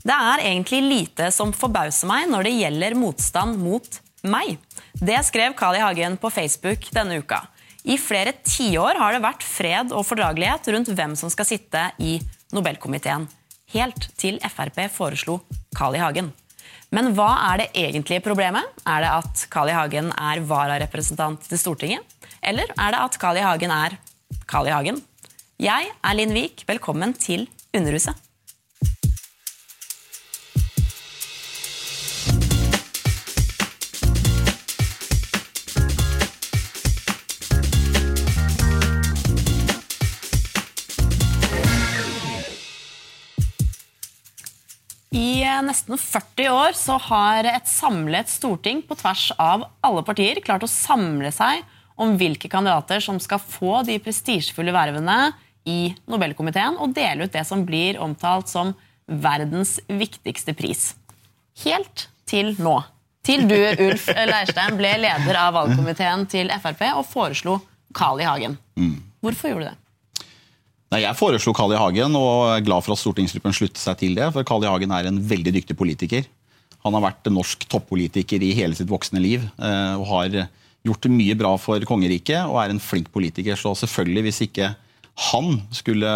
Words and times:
Det 0.00 0.16
er 0.16 0.40
egentlig 0.48 0.80
lite 0.80 1.28
som 1.34 1.52
forbauser 1.52 2.08
meg 2.08 2.28
når 2.30 2.46
det 2.46 2.56
gjelder 2.56 2.96
motstand 2.96 3.58
mot 3.60 3.98
meg. 4.24 4.56
Det 4.96 5.18
skrev 5.28 5.52
Carl 5.58 5.76
I. 5.76 5.82
Hagen 5.84 6.16
på 6.20 6.30
Facebook 6.32 6.86
denne 6.94 7.20
uka. 7.20 7.42
I 7.84 7.96
flere 8.00 8.32
tiår 8.44 8.96
har 9.00 9.16
det 9.16 9.22
vært 9.24 9.44
fred 9.44 9.92
og 9.96 10.06
fordragelighet 10.08 10.70
rundt 10.72 10.92
hvem 10.96 11.16
som 11.16 11.32
skal 11.32 11.48
sitte 11.48 11.82
i 12.00 12.16
Nobelkomiteen. 12.56 13.26
Helt 13.74 14.08
til 14.20 14.40
Frp 14.50 14.86
foreslo 14.92 15.40
Carl 15.76 15.96
I. 15.96 16.02
Hagen. 16.02 16.32
Men 16.90 17.12
hva 17.14 17.28
er 17.52 17.60
det 17.60 17.68
egentlige 17.84 18.24
problemet? 18.24 18.64
Er 18.88 19.04
det 19.04 19.12
at 19.20 19.44
Carl 19.52 19.68
I. 19.68 19.76
Hagen 19.76 20.10
er 20.16 20.42
vararepresentant 20.48 21.44
til 21.44 21.60
Stortinget? 21.60 22.16
Eller 22.40 22.72
er 22.72 22.96
det 22.96 23.04
at 23.04 23.20
Carl 23.20 23.36
I. 23.36 23.44
Hagen 23.44 23.76
er 23.76 24.00
Carl 24.48 24.72
I. 24.72 24.74
Hagen? 24.78 25.04
Jeg 25.60 25.92
er 25.92 26.16
Linn 26.16 26.32
Vik. 26.32 26.64
Velkommen 26.68 27.12
til 27.20 27.48
Underhuset. 27.76 28.29
I 45.10 45.42
eh, 45.42 45.58
nesten 45.66 45.98
40 45.98 46.48
år 46.54 46.76
så 46.78 46.94
har 47.08 47.46
et 47.50 47.66
samlet 47.68 48.30
storting 48.30 48.82
på 48.86 48.94
tvers 49.00 49.30
av 49.42 49.64
alle 49.82 50.04
partier 50.06 50.38
klart 50.44 50.62
å 50.62 50.70
samle 50.70 51.32
seg 51.34 51.64
om 52.00 52.14
hvilke 52.20 52.48
kandidater 52.48 53.02
som 53.02 53.18
skal 53.20 53.42
få 53.42 53.80
de 53.88 53.98
prestisjefulle 54.02 54.72
vervene 54.74 55.32
i 55.68 55.90
Nobelkomiteen 56.08 56.78
og 56.80 56.94
dele 56.96 57.26
ut 57.26 57.34
det 57.34 57.42
som 57.48 57.66
blir 57.66 57.98
omtalt 58.00 58.48
som 58.48 58.72
verdens 59.10 59.80
viktigste 59.90 60.54
pris. 60.54 60.92
Helt 61.64 62.06
til 62.30 62.54
nå. 62.62 62.78
Til 63.26 63.44
du, 63.50 63.58
Ulf 63.58 64.06
Leirstein, 64.14 64.78
ble 64.78 64.94
leder 65.02 65.36
av 65.42 65.58
valgkomiteen 65.58 66.22
til 66.30 66.48
Frp 66.62 66.86
og 66.94 67.04
foreslo 67.10 67.58
Carl 67.92 68.22
I. 68.22 68.28
Hagen. 68.30 68.54
Hvorfor 69.20 69.50
gjorde 69.50 69.66
du 69.66 69.72
det? 69.72 69.78
Nei, 70.90 71.04
Jeg 71.04 71.14
foreslo 71.14 71.52
Carl 71.54 71.70
I. 71.70 71.78
Hagen 71.78 72.16
og 72.18 72.48
er 72.50 72.64
glad 72.66 72.82
for 72.82 72.96
at 72.96 72.98
stortingsgruppen 72.98 73.54
sluttet 73.54 73.78
seg 73.78 73.98
til 74.00 74.16
det. 74.18 74.26
For 74.34 74.46
Carl 74.46 74.64
I. 74.66 74.70
Hagen 74.72 74.90
er 74.94 75.06
en 75.06 75.20
veldig 75.22 75.52
dyktig 75.60 75.76
politiker. 75.78 76.26
Han 76.82 76.96
har 76.96 77.04
vært 77.04 77.28
norsk 77.30 77.62
toppolitiker 77.70 78.42
i 78.42 78.54
hele 78.56 78.74
sitt 78.74 78.88
voksne 78.90 79.20
liv 79.22 79.44
eh, 79.44 79.94
og 80.00 80.06
har 80.08 80.36
gjort 80.88 81.06
mye 81.12 81.36
bra 81.36 81.52
for 81.60 81.84
kongeriket 81.86 82.40
og 82.48 82.56
er 82.62 82.72
en 82.72 82.80
flink 82.82 83.10
politiker. 83.14 83.58
Så 83.60 83.74
selvfølgelig, 83.84 84.24
hvis 84.26 84.42
ikke 84.48 84.72
han 85.30 85.60
skulle 85.76 86.14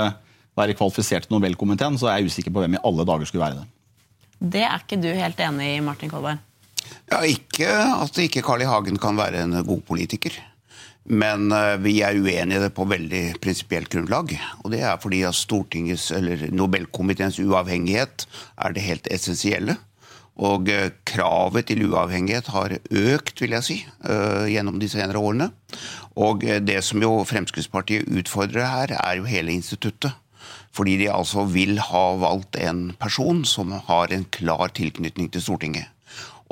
være 0.58 0.74
kvalifisert 0.78 1.28
til 1.28 1.36
Nobelkomiteen, 1.36 1.98
så 2.00 2.08
er 2.10 2.18
jeg 2.18 2.32
usikker 2.32 2.54
på 2.54 2.64
hvem 2.64 2.78
i 2.78 2.82
alle 2.82 3.06
dager 3.06 3.28
skulle 3.30 3.44
være 3.44 3.60
det. 3.60 3.68
Det 4.54 4.64
er 4.66 4.82
ikke 4.82 4.98
du 5.04 5.10
helt 5.14 5.38
enig 5.46 5.68
i, 5.76 5.84
Martin 5.84 6.10
Kolberg? 6.10 6.42
Ja, 7.12 7.20
Ikke 7.22 7.68
at 7.70 8.18
ikke 8.20 8.42
Carl 8.44 8.64
I. 8.64 8.68
Hagen 8.68 8.98
kan 8.98 9.16
være 9.20 9.44
en 9.44 9.60
god 9.66 9.84
politiker. 9.86 10.34
Men 11.04 11.52
eh, 11.52 11.76
vi 11.84 11.98
er 12.04 12.16
uenige 12.16 12.70
på 12.72 12.86
veldig 12.88 13.36
prinsipielt 13.44 13.90
grunnlag. 13.92 14.32
Og 14.64 14.72
det 14.72 14.80
er 14.88 15.00
fordi 15.00 15.20
at 15.28 15.36
Stortingets, 15.36 16.10
eller 16.16 16.46
Nobelkomiteens 16.52 17.38
uavhengighet 17.44 18.24
er 18.56 18.72
det 18.76 18.86
helt 18.86 19.10
essensielle. 19.12 19.76
Og 20.40 20.70
eh, 20.72 20.90
kravet 21.06 21.68
til 21.68 21.84
uavhengighet 21.90 22.48
har 22.54 22.78
økt, 22.80 23.36
vil 23.44 23.56
jeg 23.58 23.68
si, 23.68 23.78
eh, 24.08 24.48
gjennom 24.54 24.80
de 24.80 24.88
senere 24.88 25.20
årene. 25.20 25.50
Og 26.16 26.44
det 26.64 26.80
som 26.86 27.02
jo 27.02 27.18
Fremskrittspartiet 27.28 28.08
utfordrer 28.08 28.70
her, 28.70 28.96
er 28.96 29.18
jo 29.18 29.28
hele 29.28 29.52
instituttet. 29.52 30.14
Fordi 30.74 30.96
de 30.98 31.10
altså 31.12 31.44
vil 31.46 31.78
ha 31.78 32.04
valgt 32.18 32.56
en 32.58 32.88
person 32.98 33.44
som 33.46 33.74
har 33.86 34.10
en 34.14 34.24
klar 34.34 34.72
tilknytning 34.74 35.30
til 35.30 35.42
Stortinget. 35.42 35.93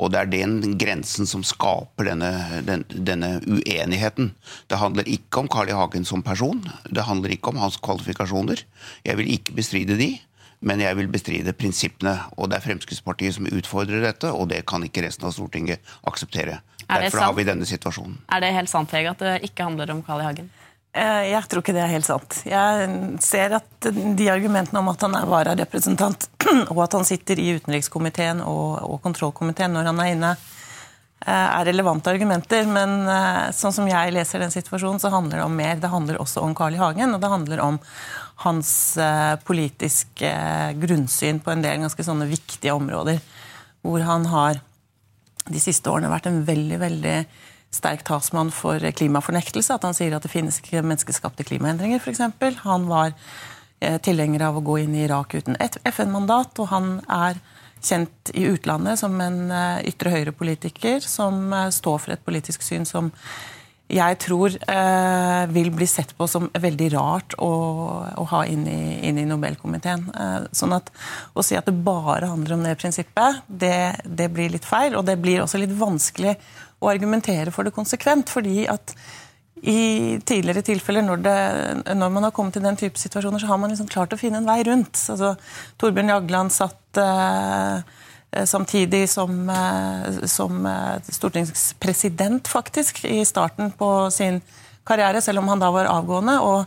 Og 0.01 0.09
det 0.13 0.19
er 0.19 0.29
den 0.31 0.77
grensen 0.81 1.27
som 1.29 1.43
skaper 1.45 2.09
denne, 2.09 2.31
den, 2.65 2.83
denne 2.89 3.35
uenigheten. 3.45 4.31
Det 4.71 4.79
handler 4.81 5.07
ikke 5.09 5.43
om 5.43 5.49
Carl 5.53 5.69
I. 5.69 5.75
Hagen 5.77 6.05
som 6.07 6.23
person. 6.25 6.63
Det 6.89 7.05
handler 7.05 7.35
ikke 7.35 7.53
om 7.53 7.61
hans 7.61 7.77
kvalifikasjoner. 7.83 8.63
Jeg 9.05 9.19
vil 9.19 9.29
ikke 9.35 9.53
bestride 9.57 9.97
de, 9.99 10.09
men 10.65 10.81
jeg 10.81 10.97
vil 10.97 11.11
bestride 11.13 11.53
prinsippene. 11.53 12.15
Og 12.37 12.49
det 12.49 12.57
er 12.57 12.65
Fremskrittspartiet 12.65 13.37
som 13.37 13.49
utfordrer 13.51 14.01
dette, 14.07 14.31
og 14.33 14.49
det 14.49 14.63
kan 14.69 14.83
ikke 14.87 15.05
resten 15.05 15.29
av 15.29 15.35
Stortinget 15.37 15.83
akseptere. 16.09 16.61
Er 16.89 17.05
Derfor 17.05 17.19
sant? 17.21 17.29
har 17.29 17.37
vi 17.37 17.47
denne 17.47 17.65
situasjonen. 17.69 18.17
Er 18.33 18.43
det 18.43 18.53
helt 18.57 18.71
sant, 18.71 18.91
Hege, 18.91 19.13
at 19.13 19.21
det 19.23 19.37
ikke 19.51 19.69
handler 19.69 19.93
om 19.93 20.01
Carl 20.03 20.23
I. 20.23 20.27
Hagen? 20.31 20.49
Eh, 20.93 21.25
Jeg 21.31 21.49
tror 21.49 21.63
ikke 21.63 21.73
det 21.73 21.83
er 21.83 21.93
helt 21.95 22.05
sant. 22.05 22.39
Jeg 22.45 22.89
ser 23.25 23.55
at 23.57 23.87
de 23.89 24.29
argumentene 24.29 24.81
om 24.81 24.91
at 24.91 25.01
han 25.01 25.15
er 25.17 25.29
vararepresentant, 25.29 26.27
og 26.73 26.81
at 26.85 26.97
han 26.97 27.07
sitter 27.07 27.39
i 27.41 27.55
utenrikskomiteen 27.57 28.43
og, 28.45 28.83
og 28.85 28.99
kontrollkomiteen 29.05 29.73
når 29.73 29.89
han 29.89 30.01
er 30.03 30.11
inne, 30.13 30.33
eh, 31.25 31.31
er 31.33 31.65
relevante 31.71 32.13
argumenter. 32.13 32.69
Men 32.69 33.07
eh, 33.09 33.47
sånn 33.57 33.73
som 33.73 33.89
jeg 33.89 34.13
leser 34.13 34.43
den 34.45 34.53
situasjonen, 34.53 35.01
så 35.01 35.09
handler 35.13 35.41
det 35.41 35.47
om 35.47 35.57
mer. 35.57 35.81
Det 35.81 35.89
handler 35.93 36.21
også 36.21 36.45
om 36.45 36.53
Carl 36.57 36.77
I. 36.77 36.81
Hagen, 36.83 37.15
og 37.17 37.23
det 37.23 37.31
handler 37.33 37.63
om 37.65 37.79
hans 38.43 38.69
politiske 39.45 40.29
grunnsyn 40.81 41.37
på 41.39 41.53
en 41.53 41.61
del 41.63 41.83
ganske 41.85 42.03
sånne 42.03 42.25
viktige 42.27 42.73
områder. 42.75 43.21
Hvor 43.85 44.03
han 44.03 44.25
har 44.27 44.59
de 45.47 45.61
siste 45.61 45.91
årene 45.91 46.11
vært 46.11 46.27
en 46.27 46.41
veldig, 46.47 46.79
veldig 46.81 47.15
sterk 47.73 48.05
talsmann 48.07 48.51
for 48.53 48.79
klimafornektelse. 48.79 49.77
At 49.77 49.87
han 49.87 49.97
sier 49.97 50.15
at 50.15 50.25
det 50.25 50.31
finnes 50.33 50.59
ikke 50.61 50.83
menneskeskapte 50.85 51.45
klimaendringer, 51.47 52.01
f.eks. 52.01 52.21
Han 52.65 52.87
var 52.91 53.13
eh, 53.79 53.97
tilhenger 54.03 54.47
av 54.49 54.59
å 54.59 54.65
gå 54.65 54.79
inn 54.83 54.95
i 54.97 55.05
Irak 55.07 55.35
uten 55.37 55.59
et 55.63 55.79
FN-mandat, 55.93 56.59
og 56.61 56.71
han 56.73 56.93
er 57.07 57.41
kjent 57.83 58.31
i 58.33 58.45
utlandet 58.47 59.01
som 59.01 59.17
en 59.21 59.41
eh, 59.51 59.89
ytre 59.91 60.13
høyre-politiker 60.13 61.03
som 61.03 61.49
eh, 61.53 61.71
står 61.73 61.99
for 62.05 62.15
et 62.15 62.23
politisk 62.25 62.63
syn 62.65 62.87
som 62.87 63.11
jeg 63.93 64.17
tror 64.23 64.53
eh, 64.55 65.43
vil 65.53 65.69
bli 65.75 65.85
sett 65.89 66.13
på 66.17 66.25
som 66.29 66.47
veldig 66.49 66.87
rart 66.95 67.35
å, 67.43 67.51
å 68.17 68.25
ha 68.31 68.43
inn 68.49 68.63
i, 68.69 68.79
inn 69.05 69.19
i 69.21 69.25
Nobelkomiteen. 69.27 70.07
Eh, 70.09 70.37
sånn 70.55 70.73
at 70.77 70.89
Å 71.35 71.43
si 71.45 71.57
at 71.59 71.67
det 71.67 71.75
bare 71.85 72.31
handler 72.31 72.55
om 72.55 72.63
det 72.65 72.77
prinsippet, 72.79 73.43
det, 73.47 73.99
det 74.05 74.29
blir 74.33 74.53
litt 74.53 74.65
feil. 74.65 74.95
Og 74.97 75.05
det 75.05 75.17
blir 75.21 75.43
også 75.43 75.61
litt 75.61 75.75
vanskelig 75.77 76.37
å 76.83 76.91
argumentere 76.91 77.53
for 77.55 77.63
det 77.63 77.75
konsekvent. 77.75 78.29
fordi 78.29 78.67
at 78.67 78.95
i 79.63 80.19
tidligere 80.27 80.61
tilfeller, 80.65 81.05
når, 81.07 81.21
det, 81.23 81.95
når 81.95 82.09
man 82.11 82.25
har 82.27 82.33
kommet 82.35 82.57
til 82.57 82.65
den 82.65 82.75
type 82.79 82.99
situasjoner, 82.99 83.39
så 83.39 83.47
har 83.47 83.59
man 83.61 83.71
liksom 83.71 83.87
klart 83.87 84.11
å 84.11 84.19
finne 84.19 84.41
en 84.41 84.49
vei 84.49 84.59
rundt. 84.67 84.99
Altså, 85.13 85.35
Torbjørn 85.79 86.11
Jagland 86.11 86.51
satt 86.51 86.99
eh, 86.99 87.93
samtidig 88.49 89.05
som, 89.09 89.37
eh, 89.49 90.25
som 90.27 90.65
eh, 90.67 91.07
stortingspresident, 91.07 92.51
faktisk, 92.51 93.05
i 93.07 93.23
starten 93.25 93.71
på 93.79 93.93
sin 94.11 94.41
karriere, 94.83 95.23
selv 95.23 95.39
om 95.39 95.47
han 95.53 95.63
da 95.63 95.71
var 95.71 95.87
avgående. 95.91 96.39
og 96.43 96.65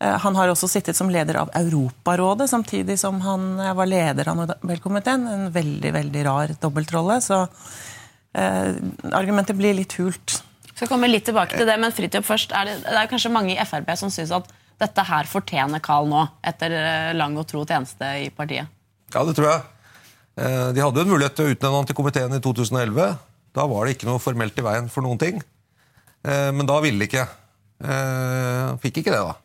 eh, 0.00 0.18
han 0.26 0.34
har 0.34 0.50
også 0.50 0.68
sittet 0.74 0.98
som 0.98 1.14
leder 1.14 1.38
av 1.44 1.54
Europarådet, 1.54 2.50
samtidig 2.50 2.98
som 2.98 3.22
han 3.22 3.60
eh, 3.60 3.74
var 3.78 3.86
leder 3.86 4.32
av 4.32 4.42
Nobelkomiteen. 4.42 5.28
En 5.30 5.50
veldig, 5.54 5.92
veldig 6.02 6.26
rar 6.26 6.58
dobbeltrolle. 6.60 7.20
Så 7.22 7.44
eh, 7.44 7.93
argumentet 8.34 9.56
blir 9.56 9.74
litt 9.78 9.92
hult. 10.00 10.40
skal 10.74 10.88
komme 10.90 11.06
litt 11.10 11.24
tilbake 11.28 11.56
til 11.56 11.66
det, 11.68 11.76
men 11.78 11.92
Fridtjof 11.94 12.26
først. 12.26 12.52
Er 12.52 12.64
det, 12.66 12.76
det 12.86 12.98
er 12.98 13.10
kanskje 13.10 13.30
mange 13.32 13.54
i 13.54 13.64
Frp 13.66 13.92
som 14.00 14.10
syns 14.10 14.32
at 14.34 14.48
dette 14.82 15.04
her 15.06 15.28
fortjener 15.30 15.78
Carl 15.84 16.08
nå, 16.10 16.24
etter 16.42 16.72
eh, 16.74 17.12
lang 17.14 17.36
og 17.38 17.46
tro 17.46 17.62
tjeneste 17.64 18.08
i 18.24 18.30
partiet? 18.34 18.66
Ja, 19.14 19.22
det 19.22 19.36
tror 19.38 19.46
jeg. 19.52 19.62
Eh, 20.42 20.72
De 20.74 20.82
hadde 20.82 20.98
jo 20.98 21.06
en 21.06 21.12
mulighet 21.14 21.36
til 21.38 21.46
å 21.46 21.54
utnevne 21.54 21.78
han 21.78 21.86
til 21.86 21.94
komiteen 22.00 22.34
i 22.34 22.42
2011. 22.42 23.14
Da 23.54 23.66
var 23.70 23.86
det 23.86 23.94
ikke 23.94 24.08
noe 24.10 24.18
formelt 24.22 24.58
i 24.58 24.64
veien 24.66 24.90
for 24.90 25.06
noen 25.06 25.20
ting. 25.22 25.38
Eh, 26.26 26.50
Men 26.50 26.66
da 26.66 26.80
ville 26.82 26.98
de 26.98 27.06
ikke. 27.06 27.28
Eh, 27.84 28.74
fikk 28.82 28.98
ikke 29.04 29.14
det, 29.14 29.22
da. 29.22 29.36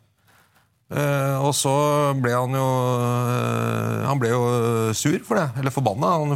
Eh, 0.90 1.36
Og 1.46 1.52
så 1.54 1.70
ble 2.18 2.32
han 2.34 2.50
jo 2.50 2.66
uh, 2.66 4.06
Han 4.08 4.18
ble 4.18 4.32
jo 4.32 4.40
sur 4.96 5.18
for 5.26 5.38
det, 5.38 5.48
eller 5.60 5.70
forbanna. 5.74 6.14
Han 6.24 6.34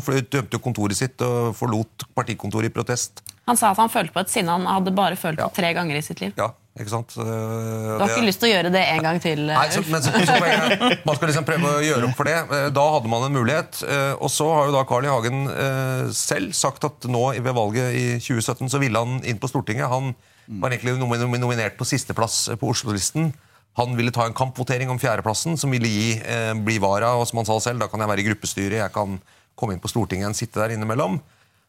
jo 0.54 0.60
kontoret 0.62 0.94
sitt 0.98 1.20
og 1.26 1.54
forlot 1.58 2.06
partikontoret 2.14 2.70
i 2.70 2.74
protest. 2.74 3.22
Han 3.48 3.58
sa 3.60 3.72
at 3.74 3.80
han 3.82 3.90
følte 3.92 4.14
på 4.14 4.22
et 4.22 4.30
sinne 4.32 4.54
han 4.54 4.64
hadde 4.70 4.94
bare 4.96 5.16
følt 5.20 5.36
på 5.42 5.48
Ja. 5.50 5.52
tre 5.52 5.72
ganger 5.76 5.98
i 5.98 6.02
sitt 6.06 6.20
liv. 6.22 6.32
Ja, 6.38 6.46
ikke 6.78 6.88
sant? 6.94 7.12
Uh, 7.18 7.98
Du 7.98 8.04
har 8.04 8.08
ikke 8.14 8.24
lyst 8.30 8.40
til 8.40 8.48
å 8.48 8.54
gjøre 8.54 8.70
det 8.72 8.84
en 8.94 9.02
gang 9.04 9.18
til? 9.20 9.42
eh, 9.50 9.58
Nei, 9.58 9.66
så, 9.74 9.82
men 9.90 10.00
så, 10.06 10.14
så 10.24 10.38
jeg, 10.38 11.00
Man 11.04 11.16
skal 11.18 11.28
liksom 11.32 11.44
prøve 11.50 11.72
å 11.74 11.82
gjøre 11.84 12.08
opp 12.08 12.16
for 12.16 12.30
det. 12.30 12.38
Eh, 12.46 12.68
Da 12.78 12.84
hadde 12.94 13.10
man 13.12 13.26
en 13.26 13.34
mulighet. 13.36 13.82
eh, 13.84 14.14
Og 14.20 14.30
så 14.32 14.46
har 14.54 14.70
jo 14.70 14.76
da 14.78 14.84
Carl 14.88 15.04
I. 15.04 15.10
Hagen 15.12 15.48
eh, 15.50 16.04
selv 16.14 16.54
sagt 16.56 16.86
at 16.88 17.04
nå 17.10 17.24
ved 17.42 17.52
valget 17.58 17.90
i 17.98 18.06
2017 18.22 18.70
så 18.72 18.78
ville 18.80 18.98
han 19.02 19.18
inn 19.26 19.38
på 19.42 19.50
Stortinget. 19.50 19.90
Han 19.92 20.14
var 20.60 20.70
egentlig 20.70 20.94
nomi- 21.00 21.18
nomi- 21.20 21.40
nominert 21.42 21.76
på 21.76 21.84
sisteplass 21.88 22.46
på 22.60 22.68
Oslo-listen. 22.70 23.32
Han 23.78 23.96
ville 23.98 24.12
ta 24.14 24.26
en 24.28 24.36
kampvotering 24.36 24.90
om 24.92 25.00
fjerdeplassen, 25.02 25.56
som 25.58 25.72
ville 25.74 25.90
gi, 25.90 26.10
eh, 26.22 26.52
bli 26.54 26.78
vara. 26.78 27.16
Og 27.18 27.26
som 27.26 27.40
han 27.40 27.48
sa 27.48 27.58
selv, 27.58 27.80
da 27.82 27.88
kan 27.90 28.00
jeg 28.00 28.08
være 28.08 28.22
i 28.22 28.28
gruppestyret, 28.28 28.78
jeg 28.78 28.92
kan 28.94 29.18
komme 29.58 29.74
inn 29.74 29.82
på 29.82 29.90
Stortinget 29.90 30.30
og 30.30 30.38
sitte 30.38 30.60
der 30.62 30.76
innimellom. 30.76 31.20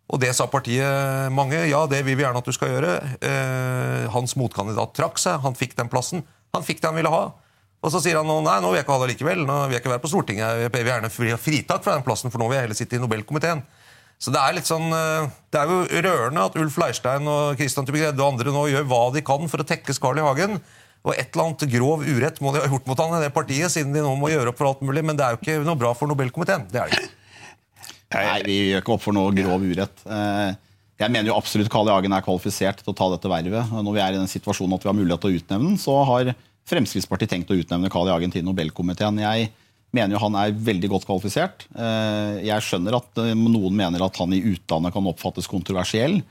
Og 0.05 0.21
det 0.21 0.35
sa 0.37 0.45
partiet 0.45 1.31
mange. 1.33 1.57
Ja, 1.65 1.85
det 1.89 2.03
vil 2.05 2.15
vi 2.15 2.23
gjerne 2.23 2.37
at 2.37 2.45
du 2.45 2.53
skal 2.53 2.69
gjøre. 2.75 2.99
Eh, 3.25 4.05
hans 4.13 4.35
motkandidat 4.37 4.93
trakk 4.93 5.17
seg. 5.17 5.41
Han 5.41 5.57
fikk 5.57 5.73
den 5.75 5.89
plassen. 5.89 6.21
Han 6.53 6.63
fikk 6.63 6.81
det 6.81 6.91
han 6.91 6.99
ville 6.99 7.09
ha. 7.09 7.31
Og 7.85 7.91
så 7.93 8.01
sier 8.01 8.17
han 8.17 8.29
nå 8.29 8.39
nei, 8.45 8.59
nå 8.61 8.69
vil 8.69 8.79
jeg 8.79 8.85
ikke 8.85 8.93
ha 8.93 9.01
det 9.01 9.09
likevel. 9.15 9.41
Nå 9.45 9.57
vil 9.65 9.77
jeg 9.77 9.81
ikke 9.83 9.93
være 9.95 10.03
på 10.05 10.13
Stortinget. 10.13 10.61
Jeg 10.61 10.71
vil 10.75 10.91
gjerne 10.91 11.09
ha 11.09 11.41
fritak 11.41 11.83
fra 11.85 11.97
den 11.97 12.05
plassen, 12.05 12.33
for 12.33 12.41
nå 12.41 12.49
vil 12.49 12.59
jeg 12.59 12.67
heller 12.67 12.77
sitte 12.77 12.97
i 12.97 13.01
Nobelkomiteen. 13.01 13.65
Så 14.21 14.31
Det 14.31 14.39
er 14.39 14.55
litt 14.55 14.69
sånn, 14.69 14.87
eh, 14.93 15.27
det 15.51 15.59
er 15.59 15.67
jo 15.67 16.01
rørende 16.05 16.45
at 16.45 16.55
Ulf 16.55 16.77
Leirstein 16.79 17.27
og 17.27 17.57
Christian 17.59 17.85
Tybring-Gjedde 17.85 18.21
og 18.21 18.33
andre 18.33 18.53
nå 18.53 18.63
gjør 18.71 18.87
hva 18.87 19.01
de 19.13 19.21
kan 19.21 19.49
for 19.51 19.61
å 19.61 19.67
tekkes 19.67 19.99
Carl 19.99 20.21
I. 20.21 20.23
Hagen. 20.23 20.61
Og 21.05 21.13
et 21.13 21.27
eller 21.35 21.43
annet 21.45 21.65
grov 21.69 22.01
urett 22.01 22.39
må 22.41 22.51
de 22.55 22.63
ha 22.63 22.69
gjort 22.71 22.87
mot 22.89 23.01
han 23.03 23.19
i 23.19 23.23
det 23.27 23.33
partiet, 23.35 23.69
siden 23.69 23.93
de 23.93 24.01
nå 24.01 24.15
må 24.17 24.31
gjøre 24.33 24.49
opp 24.51 24.57
for 24.57 24.71
alt 24.71 24.81
mulig. 24.85 25.03
Men 25.05 25.17
det 25.19 25.25
er 25.27 25.35
jo 25.35 25.41
ikke 25.43 25.57
noe 25.67 25.77
bra 25.77 25.91
for 25.97 26.09
Nobelkomiteen. 26.09 26.65
Det 26.71 26.81
er 26.81 26.89
det 26.89 27.01
ikke. 27.03 27.11
Nei, 28.15 28.39
vi 28.47 28.55
gjør 28.71 28.81
ikke 28.83 28.93
opp 28.95 29.03
for 29.03 29.17
noe 29.17 29.33
grov 29.35 29.65
urett. 29.65 30.01
Eh, 30.07 30.55
Jeg 30.95 31.11
mener 31.11 31.27
jo 31.27 31.35
absolutt 31.35 31.67
Carl 31.69 31.89
I. 31.89 31.91
Hagen 31.91 32.13
er 32.15 32.23
kvalifisert 32.23 32.79
til 32.79 32.93
å 32.93 32.95
ta 32.95 33.09
dette 33.11 33.27
vervet. 33.29 33.67
Når 33.75 33.93
vi 33.97 33.99
er 34.01 34.15
i 34.15 34.19
den 34.21 34.29
situasjonen 34.31 34.77
at 34.77 34.85
vi 34.85 34.89
har 34.89 34.95
mulighet 34.95 35.21
til 35.25 35.33
å 35.33 35.39
utnevne 35.41 35.73
den, 35.73 35.79
så 35.81 35.97
har 36.07 36.29
Fremskrittspartiet 36.65 37.29
tenkt 37.33 37.51
å 37.53 37.57
utnevne 37.59 37.91
Carl 37.93 38.07
I. 38.07 38.13
Hagen 38.15 38.31
til 38.33 38.45
Nobelkomiteen. 38.47 39.19
Jeg 39.21 39.49
mener 39.93 40.15
jo 40.15 40.21
han 40.23 40.37
er 40.39 40.55
veldig 40.55 40.89
godt 40.95 41.05
kvalifisert. 41.09 41.67
Eh, 41.75 42.39
Jeg 42.47 42.63
skjønner 42.65 42.97
at 42.97 43.21
eh, 43.21 43.33
noen 43.37 43.75
mener 43.77 44.07
at 44.07 44.17
han 44.23 44.33
i 44.33 44.41
utlandet 44.55 44.95
kan 44.95 45.11
oppfattes 45.11 45.51
kontroversiell. 45.51 46.21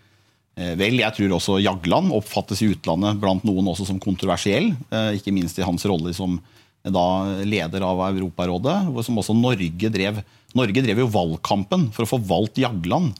Eh, 0.55 0.75
Vel, 0.79 1.01
jeg 1.03 1.17
tror 1.17 1.35
også 1.35 1.59
Jagland 1.63 2.13
oppfattes 2.15 2.63
i 2.63 2.71
utlandet 2.71 3.19
blant 3.23 3.45
noen 3.47 3.73
også 3.73 3.89
som 3.89 4.01
kontroversiell. 4.03 4.71
eh, 4.91 5.17
Ikke 5.19 5.35
minst 5.35 5.59
i 5.59 5.67
hans 5.67 5.85
rolle 5.91 6.15
som 6.15 6.37
eh, 6.39 6.93
da 6.95 7.43
leder 7.43 7.83
av 7.83 8.05
Europarådet, 8.13 8.77
som 9.03 9.19
også 9.19 9.35
Norge 9.35 9.91
drev. 9.91 10.23
Norge 10.55 10.85
drev 10.85 11.03
jo 11.03 11.11
valgkampen 11.11 11.89
for 11.95 12.07
å 12.07 12.13
få 12.15 12.23
valgt 12.23 12.63
Jagland 12.63 13.17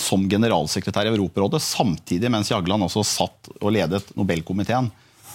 som 0.00 0.22
generalsekretær 0.30 1.04
i 1.04 1.10
Europarådet, 1.10 1.58
samtidig 1.60 2.30
mens 2.32 2.48
Jagland 2.48 2.86
også 2.86 3.02
satt 3.04 3.50
og 3.58 3.74
ledet 3.74 4.06
Nobelkomiteen. 4.16 4.86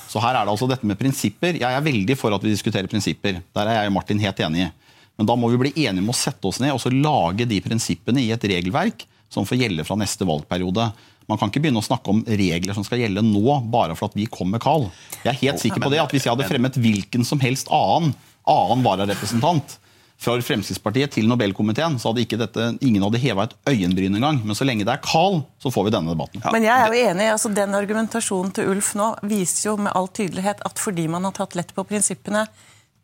Så 0.09 0.17
her 0.23 0.33
er 0.33 0.47
det 0.47 0.53
altså 0.55 0.65
dette 0.71 0.87
med 0.87 0.97
prinsipper. 0.97 1.59
Jeg 1.59 1.69
er 1.69 1.83
veldig 1.85 2.15
for 2.17 2.33
at 2.33 2.41
vi 2.41 2.49
diskuterer 2.49 2.89
prinsipper. 2.89 3.37
Der 3.53 3.69
er 3.69 3.83
jeg 3.83 3.91
og 3.91 3.93
Martin 3.99 4.23
helt 4.23 4.41
enig. 4.41 4.71
Men 5.19 5.29
da 5.29 5.35
må 5.37 5.51
vi 5.51 5.59
bli 5.61 5.73
enige 5.83 6.01
om 6.01 6.09
å 6.09 6.17
sette 6.17 6.49
oss 6.49 6.57
ned 6.63 6.73
og 6.73 6.81
så 6.81 6.89
lage 6.89 7.45
de 7.45 7.59
prinsippene 7.61 8.23
i 8.23 8.31
et 8.33 8.49
regelverk 8.49 9.05
som 9.31 9.47
får 9.47 9.63
gjelde 9.63 9.85
fra 9.87 9.97
neste 9.99 10.27
valgperiode. 10.27 10.89
Man 11.29 11.39
kan 11.41 11.49
ikke 11.49 11.63
begynne 11.63 11.81
å 11.81 11.85
snakke 11.85 12.11
om 12.13 12.21
regler 12.25 12.77
som 12.77 12.85
skal 12.85 13.01
gjelde 13.01 13.23
nå, 13.25 13.45
bare 13.73 13.95
for 13.97 14.11
at 14.11 14.17
vi 14.17 14.27
kom 14.29 14.51
med 14.53 14.61
Carl. 14.63 14.87
Jeg 15.23 15.31
er 15.31 15.41
helt 15.41 15.63
sikker 15.63 15.81
på 15.81 15.89
det, 15.93 16.03
at 16.03 16.13
Hvis 16.13 16.27
jeg 16.27 16.35
hadde 16.35 16.49
fremmet 16.49 16.77
hvilken 16.77 17.25
som 17.25 17.41
helst 17.41 17.71
annen, 17.73 18.13
annen 18.45 18.85
vararepresentant 18.85 19.79
fra 20.21 20.35
Fremskrittspartiet 20.39 21.11
til 21.17 21.27
Nobelkomiteen, 21.27 21.97
så 21.99 22.11
hadde 22.11 22.23
ikke 22.23 22.39
dette, 22.39 22.69
ingen 22.85 23.03
hadde 23.03 23.19
heva 23.19 23.47
et 23.47 23.55
øyenbryn 23.73 24.15
engang. 24.15 24.39
Men 24.45 24.57
så 24.57 24.67
lenge 24.67 24.85
det 24.87 24.93
er 24.93 25.03
Carl, 25.03 25.41
så 25.59 25.71
får 25.73 25.89
vi 25.89 25.95
denne 25.97 26.13
debatten. 26.13 26.45
Men 26.55 26.67
jeg 26.67 26.85
er 26.85 26.93
jo 26.93 27.09
enig, 27.09 27.27
altså 27.33 27.51
Den 27.55 27.75
argumentasjonen 27.75 28.53
til 28.55 28.71
Ulf 28.71 28.93
nå 28.95 29.11
viser 29.27 29.71
jo 29.71 29.75
med 29.81 29.95
all 29.97 30.07
tydelighet 30.07 30.63
at 30.65 30.81
fordi 30.81 31.09
man 31.11 31.27
har 31.27 31.35
tatt 31.35 31.57
lett 31.59 31.73
på 31.75 31.83
prinsippene 31.89 32.45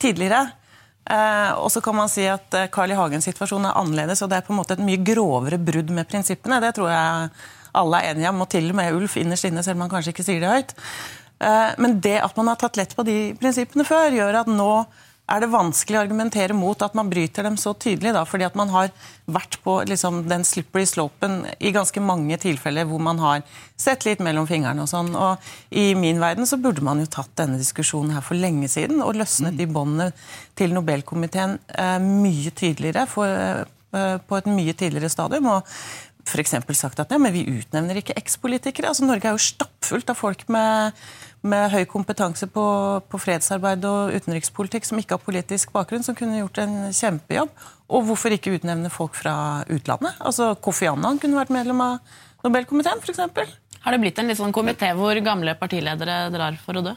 tidligere, 0.02 0.48
og 1.58 1.72
så 1.74 1.82
kan 1.82 1.98
man 1.98 2.12
si 2.12 2.28
at 2.30 2.54
eh, 2.54 2.70
Carl 2.72 2.94
I. 2.94 2.98
Hagens 3.00 3.26
situasjon 3.26 3.66
er 3.66 3.78
annerledes, 3.80 4.22
og 4.22 4.30
det 4.30 4.38
er 4.38 4.46
på 4.46 4.54
en 4.54 4.60
måte 4.62 4.78
et 4.78 4.84
mye 4.86 5.02
grovere 5.02 5.58
brudd 5.58 5.90
med 5.94 6.08
prinsippene. 6.10 6.62
Det 6.62 6.76
tror 6.78 6.92
jeg 6.94 7.32
alle 7.82 8.02
er 8.02 8.12
enige 8.12 8.30
om, 8.30 8.44
og 8.44 8.50
til 8.52 8.70
og 8.70 8.78
med 8.78 8.94
Ulf 8.94 9.18
innerst 9.18 9.48
inne, 9.50 9.64
selv 9.66 9.80
om 9.80 9.86
han 9.88 9.94
kanskje 9.96 10.14
ikke 10.14 10.28
sier 10.28 10.44
det 10.44 10.52
høyt. 10.52 10.76
Eh, 11.42 11.72
Men 11.82 12.00
det 12.04 12.20
at 12.22 12.38
man 12.38 12.52
har 12.52 12.60
tatt 12.62 12.78
lett 12.78 12.96
på 12.96 13.06
de 13.08 13.18
prinsippene 13.42 13.88
før, 13.88 14.14
gjør 14.14 14.42
at 14.44 14.52
nå 14.52 14.72
er 15.32 15.44
det 15.44 15.52
vanskelig 15.52 15.98
å 15.98 16.02
argumentere 16.04 16.56
mot 16.58 16.82
at 16.84 16.96
man 16.98 17.10
bryter 17.12 17.46
dem 17.48 17.58
så 17.60 17.74
tydelig, 17.78 18.14
da, 18.16 18.24
fordi 18.28 18.46
at 18.48 18.58
man 18.60 18.72
har 18.74 18.92
vært 19.32 19.58
på 19.64 19.78
liksom, 19.88 20.24
den 20.28 20.44
slippery 20.48 20.84
slopen 20.90 21.46
i 21.60 21.72
ganske 21.72 22.04
mange 22.04 22.36
tilfeller 22.42 22.88
hvor 22.90 23.00
man 23.04 23.22
har 23.22 23.46
sett 23.80 24.06
litt 24.08 24.24
mellom 24.24 24.50
fingrene 24.50 24.84
og 24.84 24.92
sånn. 24.92 25.14
Og 25.16 25.78
I 25.78 25.92
min 26.00 26.20
verden 26.22 26.50
så 26.50 26.60
burde 26.62 26.84
man 26.84 27.00
jo 27.04 27.10
tatt 27.12 27.32
denne 27.40 27.62
diskusjonen 27.62 28.16
her 28.18 28.26
for 28.26 28.40
lenge 28.40 28.68
siden 28.72 29.04
og 29.06 29.16
løsnet 29.22 29.60
de 29.60 29.70
båndene 29.72 30.12
til 30.60 30.76
Nobelkomiteen 30.76 31.58
eh, 31.78 31.98
mye 32.04 32.52
tydeligere 32.52 33.08
for, 33.10 33.66
eh, 33.96 34.16
på 34.20 34.42
et 34.42 34.52
mye 34.52 34.76
tidligere 34.76 35.14
stadium. 35.14 35.54
og 35.56 35.68
for 36.28 36.74
sagt 36.78 37.00
at 37.00 37.12
ja, 37.12 37.18
men 37.18 37.34
vi 37.34 37.48
utnevner 37.50 37.98
ikke 37.98 38.16
ekspolitikere. 38.20 38.92
Altså, 38.92 39.06
Norge 39.06 39.28
er 39.28 39.34
jo 39.36 39.42
stappfullt 39.92 40.10
av 40.10 40.16
folk 40.16 40.48
med, 40.48 40.94
med 41.44 41.72
høy 41.72 41.86
kompetanse 41.90 42.48
på, 42.48 42.64
på, 43.10 43.20
fredsarbeid 43.20 43.84
og 43.86 44.16
utenrikspolitikk 44.16 44.88
som 44.88 45.00
ikke 45.00 45.18
har 45.18 45.24
politisk 45.24 45.72
bakgrunn, 45.76 46.04
som 46.04 46.16
kunne 46.16 46.40
gjort 46.40 46.62
en 46.64 46.92
kjempejobb. 46.96 47.52
Og 47.92 48.06
hvorfor 48.08 48.32
ikke 48.32 48.56
utnevne 48.56 48.92
folk 48.94 49.18
fra 49.20 49.64
utlandet? 49.68 50.16
Altså, 50.24 50.54
Kofi 50.56 50.88
Annan 50.88 51.20
kunne 51.20 51.40
vært 51.40 51.52
medlem 51.52 51.82
av 51.84 52.00
Nobelkomiteen, 52.46 53.04
f.eks. 53.04 53.58
Har 53.82 53.94
det 53.94 54.02
blitt 54.02 54.20
en 54.22 54.30
litt 54.30 54.40
sånn 54.40 54.54
komité 54.54 54.94
hvor 54.98 55.18
gamle 55.26 55.58
partiledere 55.60 56.30
drar 56.34 56.58
for 56.62 56.80
å 56.80 56.86
dø? 56.86 56.96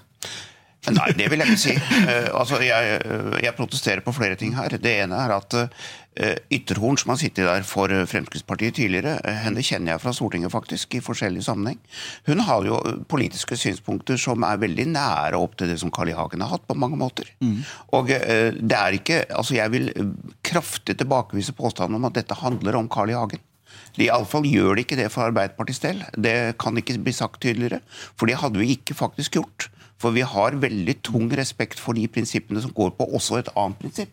Nei, 0.93 1.11
det 1.17 1.31
vil 1.33 1.41
jeg 1.41 1.55
ikke 1.55 1.63
si. 1.63 1.75
Uh, 1.81 2.31
altså, 2.41 2.61
jeg, 2.65 2.99
jeg, 3.41 3.57
protesterer 3.57 4.03
på 4.05 4.13
flere 4.17 4.37
ting 4.41 4.53
her. 4.57 4.75
Det 4.77 4.97
ene 5.05 5.17
er 5.17 5.33
at 5.33 5.57
uh, 5.57 6.35
Ytterhorn, 6.53 6.99
som 7.01 7.15
har 7.15 7.21
sittet 7.21 7.49
der 7.49 7.65
for 7.67 7.93
Fremskrittspartiet 8.11 8.77
tidligere, 8.77 9.17
uh, 9.25 9.39
henne 9.47 9.65
kjenner 9.65 9.95
jeg 9.95 10.03
fra 10.03 10.13
Stortinget, 10.17 10.53
faktisk, 10.53 10.99
i 10.99 11.03
forskjellig 11.05 11.47
sammenheng. 11.47 11.81
Hun 12.29 12.45
har 12.45 12.69
jo 12.69 12.81
politiske 13.11 13.57
synspunkter 13.61 14.21
som 14.21 14.45
er 14.45 14.61
veldig 14.61 14.89
nære 14.93 15.41
opp 15.41 15.57
til 15.61 15.73
det 15.73 15.79
som 15.81 15.93
Carl 15.95 16.13
I. 16.13 16.19
Hagen 16.19 16.45
har 16.45 16.53
hatt, 16.53 16.67
på 16.69 16.77
mange 16.79 17.01
måter. 17.01 17.33
Mm. 17.41 17.65
Og 17.97 18.13
det 18.13 18.77
er 18.79 18.95
ikke 18.95 19.17
Altså, 19.35 19.55
jeg 19.57 19.71
vil 19.73 19.89
kraftig 20.47 20.97
tilbakevise 20.99 21.55
påstanden 21.57 21.97
om 21.99 22.07
at 22.09 22.17
dette 22.19 22.37
handler 22.39 22.77
om 22.79 22.89
Carl 22.93 23.11
I. 23.11 23.17
Hagen. 23.19 23.43
Iallfall 24.03 24.47
gjør 24.49 24.75
det 24.75 24.87
ikke 24.87 24.99
det 24.99 25.11
for 25.13 25.29
Arbeiderpartiets 25.29 25.83
del. 25.85 26.03
Det 26.19 26.57
kan 26.61 26.77
ikke 26.79 26.99
bli 27.05 27.15
sagt 27.15 27.41
tydeligere. 27.45 27.81
For 28.19 28.31
det 28.31 28.41
hadde 28.43 28.61
vi 28.61 28.75
ikke 28.75 28.97
faktisk 28.99 29.39
gjort. 29.39 29.69
For 30.05 30.13
vi 30.13 30.27
har 30.29 30.61
veldig 30.61 30.99
tung 31.07 31.31
respekt 31.33 31.81
for 31.81 31.97
de 31.97 32.05
prinsippene 32.13 32.61
som 32.61 32.75
går 32.77 32.93
på 32.99 33.09
også 33.17 33.41
et 33.41 33.49
annet 33.57 33.81
prinsipp. 33.81 34.13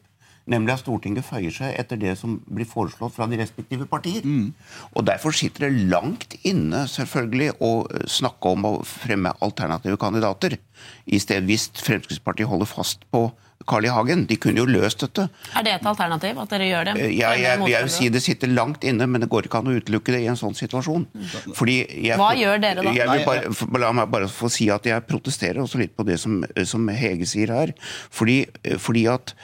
Nemlig 0.49 0.73
at 0.73 0.81
Stortinget 0.81 1.25
føyer 1.27 1.53
seg 1.53 1.75
etter 1.77 1.99
det 2.01 2.15
som 2.17 2.39
blir 2.49 2.65
foreslått 2.65 3.13
fra 3.13 3.27
de 3.29 3.37
respektive 3.37 3.85
partier. 3.91 4.23
Mm. 4.25 4.55
Og 4.95 5.05
Derfor 5.05 5.35
sitter 5.35 5.67
det 5.67 5.85
langt 5.91 6.33
inne 6.47 6.85
selvfølgelig 6.89 7.51
å 7.61 7.71
snakke 8.09 8.55
om 8.55 8.65
å 8.67 8.73
fremme 8.87 9.35
alternative 9.43 9.99
kandidater. 10.01 10.57
I 11.05 11.21
stedet 11.21 11.45
hvis 11.49 11.69
Fremskrittspartiet 11.83 12.49
holder 12.49 12.71
fast 12.71 13.05
på 13.13 13.27
Carl 13.67 13.85
I. 13.85 13.91
Hagen. 13.91 14.25
De 14.29 14.37
kunne 14.41 14.61
jo 14.61 14.67
løst 14.69 15.03
dette. 15.03 15.27
Er 15.57 15.65
det 15.67 15.75
et 15.77 15.87
alternativ? 15.87 16.39
at 16.41 16.53
dere 16.53 16.67
gjør 16.69 16.89
det? 16.91 16.95
Ja, 17.11 17.31
jeg, 17.35 17.43
jeg, 17.43 17.69
jeg 17.73 17.85
vil 17.87 17.93
si 17.93 18.09
Det 18.13 18.23
sitter 18.23 18.51
langt 18.51 18.85
inne, 18.87 19.07
men 19.09 19.23
det 19.23 19.29
går 19.31 19.47
ikke 19.47 19.61
an 19.61 19.71
å 19.71 19.77
utelukke 19.77 20.15
det 20.15 20.23
i 20.23 20.29
en 20.31 20.39
sånn 20.39 20.55
situasjon. 20.57 21.07
Jeg, 21.11 22.17
Hva 22.19 22.31
gjør 22.37 22.61
dere 22.63 22.85
da? 22.85 23.17
Bare, 23.27 23.53
la 23.81 23.93
meg 23.95 24.11
bare 24.11 24.29
få 24.31 24.49
si 24.51 24.69
at 24.73 24.87
jeg 24.87 25.07
protesterer 25.09 25.61
også 25.63 25.81
litt 25.81 25.95
på 25.97 26.07
det 26.07 26.19
som, 26.21 26.41
som 26.67 26.87
Hege 26.95 27.27
sier 27.29 27.51
her. 27.53 27.73
Fordi, 28.13 28.43
fordi 28.81 29.07
at 29.11 29.35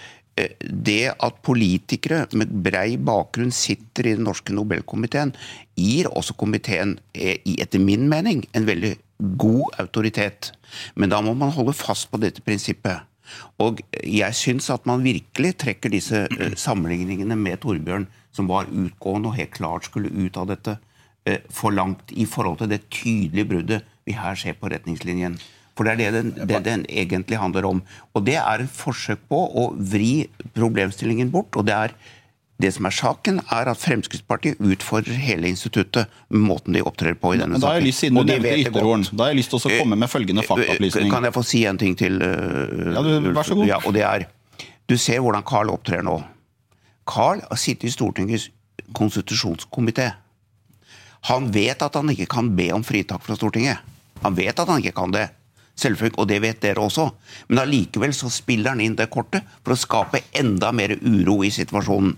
det 0.62 1.14
at 1.18 1.42
politikere 1.46 2.26
med 2.38 2.52
brei 2.66 2.98
bakgrunn 3.02 3.52
sitter 3.56 4.06
i 4.12 4.16
den 4.18 4.28
norske 4.28 4.54
Nobelkomiteen, 4.54 5.34
gir 5.78 6.10
også 6.12 6.36
komiteen, 6.38 6.98
etter 7.14 7.82
min 7.82 8.08
mening, 8.10 8.44
en 8.54 8.68
veldig 8.70 8.96
god 9.42 9.80
autoritet. 9.82 10.52
Men 10.96 11.10
da 11.14 11.24
må 11.26 11.34
man 11.38 11.54
holde 11.56 11.74
fast 11.78 12.12
på 12.12 12.22
dette 12.22 12.44
prinsippet. 12.46 13.06
Og 13.64 13.82
jeg 14.04 14.38
syns 14.38 14.70
at 14.74 14.88
man 14.90 15.06
virkelig 15.06 15.56
trekker 15.64 15.94
disse 15.94 16.26
uh, 16.28 16.48
sammenligningene 16.58 17.38
med 17.40 17.62
Torbjørn, 17.64 18.08
som 18.36 18.50
var 18.52 18.70
utgående 18.70 19.32
og 19.32 19.38
helt 19.40 19.56
klart 19.58 19.90
skulle 19.90 20.14
ut 20.14 20.40
av 20.40 20.50
dette, 20.54 20.78
uh, 21.30 21.38
for 21.50 21.76
langt 21.76 22.14
i 22.16 22.28
forhold 22.30 22.62
til 22.62 22.74
det 22.74 22.86
tydelige 22.90 23.50
bruddet 23.52 23.94
vi 24.08 24.16
her 24.18 24.38
ser 24.40 24.58
på 24.60 24.72
retningslinjen. 24.72 25.38
For 25.78 25.86
det 25.86 25.94
er 25.94 26.00
det 26.00 26.12
den, 26.16 26.48
det 26.50 26.62
den, 26.66 26.86
egentlig 26.90 27.38
handler 27.38 27.68
om. 27.70 27.82
Og 28.18 28.24
det 28.26 28.40
er 28.42 28.64
et 28.64 28.72
forsøk 28.74 29.28
på 29.30 29.44
å 29.62 29.68
vri 29.78 30.26
problemstillingen 30.58 31.30
bort. 31.30 31.54
og 31.54 31.68
det 31.70 31.76
er 31.76 31.94
det 32.58 32.72
som 32.74 32.88
er 32.90 32.94
saken, 32.98 33.40
er 33.54 33.70
at 33.70 33.78
Fremskrittspartiet 33.78 34.58
utfordrer 34.58 35.20
hele 35.22 35.50
instituttet 35.52 36.10
med 36.34 36.42
måten 36.48 36.74
de 36.74 36.82
opptrer 36.82 37.14
på 37.20 37.36
i 37.36 37.42
denne 37.42 37.60
da 37.62 37.70
har 37.70 37.78
jeg 37.78 37.92
lyst, 37.92 38.02
siden 38.02 38.18
du 38.18 38.32
nevnte 38.32 38.56
Ytterhorn, 38.64 39.06
da 39.12 39.28
har 39.28 39.36
jeg 39.36 39.40
lyst 39.44 39.54
til 39.54 39.62
å 39.62 39.78
komme 39.78 40.00
med 40.02 40.10
følgende 40.10 40.42
Eh, 40.42 40.48
faktaopplysning. 40.48 41.12
Kan 41.14 41.28
jeg 41.28 41.36
få 41.36 41.44
si 41.46 41.64
en 41.70 41.78
ting 41.78 41.94
til? 41.98 42.18
Uh, 42.22 42.94
ja, 42.96 43.04
du, 43.06 43.30
vær 43.36 43.46
så 43.46 43.58
god. 43.58 43.70
Ja, 43.70 43.80
og 43.86 43.94
det 43.94 44.06
er, 44.08 44.28
Du 44.90 44.96
ser 44.98 45.20
hvordan 45.20 45.44
Carl 45.44 45.70
opptrer 45.70 46.02
nå. 46.06 46.22
Carl 47.08 47.42
har 47.44 47.60
sittet 47.60 47.90
i 47.90 47.92
Stortingets 47.92 48.50
konstitusjonskomité. 48.96 50.12
Han 51.28 51.52
vet 51.52 51.82
at 51.84 51.96
han 52.00 52.10
ikke 52.14 52.30
kan 52.32 52.54
be 52.56 52.70
om 52.74 52.86
fritak 52.88 53.26
fra 53.26 53.36
Stortinget. 53.36 53.84
Han 54.24 54.38
vet 54.38 54.60
at 54.60 54.70
han 54.70 54.80
ikke 54.80 54.96
kan 54.96 55.12
det. 55.12 55.28
Selvfølgelig, 55.78 56.18
og 56.18 56.30
det 56.30 56.38
vet 56.42 56.62
dere 56.64 56.82
også. 56.82 57.10
Men 57.50 57.66
allikevel 57.66 58.16
så 58.16 58.32
spiller 58.34 58.74
han 58.74 58.82
inn 58.82 58.96
det 58.98 59.12
kortet 59.14 59.46
for 59.60 59.76
å 59.76 59.78
skape 59.78 60.24
enda 60.40 60.72
mer 60.74 60.96
uro 61.04 61.44
i 61.46 61.52
situasjonen 61.54 62.16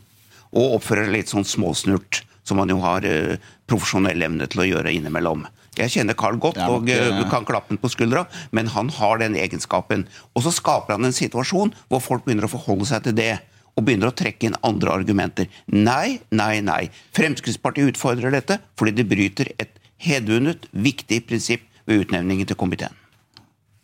og 0.56 0.80
oppfører 0.80 1.12
litt 1.14 1.32
sånn 1.32 1.48
småsnurt, 1.48 2.24
som 2.48 2.58
man 2.62 2.72
jo 2.72 2.80
har 2.82 3.06
uh, 3.06 3.38
profesjonell 3.70 4.26
evne 4.26 4.48
til 4.50 4.64
å 4.64 4.70
gjøre 4.70 4.94
innimellom. 4.96 5.46
Jeg 5.78 5.94
kjenner 5.94 6.18
Carl 6.18 6.40
godt 6.42 6.60
og 6.66 6.90
eh, 6.92 7.22
kan 7.32 7.46
klappe 7.48 7.72
ham 7.72 7.80
på 7.80 7.92
skuldra, 7.94 8.26
men 8.52 8.72
han 8.74 8.90
har 8.98 9.22
den 9.22 9.38
egenskapen. 9.40 10.08
Og 10.36 10.44
så 10.44 10.52
skaper 10.52 10.98
han 10.98 11.08
en 11.08 11.16
situasjon 11.16 11.72
hvor 11.88 12.04
folk 12.04 12.26
begynner 12.26 12.50
å 12.50 12.52
forholde 12.52 12.90
seg 12.90 13.06
til 13.06 13.16
det. 13.16 13.32
Og 13.78 13.86
begynner 13.88 14.10
å 14.10 14.18
trekke 14.18 14.50
inn 14.50 14.58
andre 14.66 14.92
argumenter. 14.92 15.48
Nei, 15.72 16.20
nei, 16.36 16.60
nei. 16.66 16.90
Fremskrittspartiet 17.16 17.94
utfordrer 17.94 18.34
dette 18.36 18.58
fordi 18.80 18.98
det 18.98 19.08
bryter 19.08 19.54
et 19.56 19.78
hedvunnet, 20.04 20.68
viktig 20.74 21.22
prinsipp 21.30 21.64
ved 21.88 22.04
utnevningen 22.04 22.50
til 22.50 22.60
komiteen. 22.60 22.98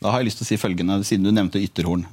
Da 0.03 0.11
har 0.11 0.19
jeg 0.19 0.33
lyst 0.33 0.41
til 0.41 0.47
å 0.47 0.51
si 0.51 0.59
følgende, 0.59 0.99
siden 1.07 1.29
du 1.29 1.31
nevnte 1.31 1.61
Ytterhorn. 1.63 2.03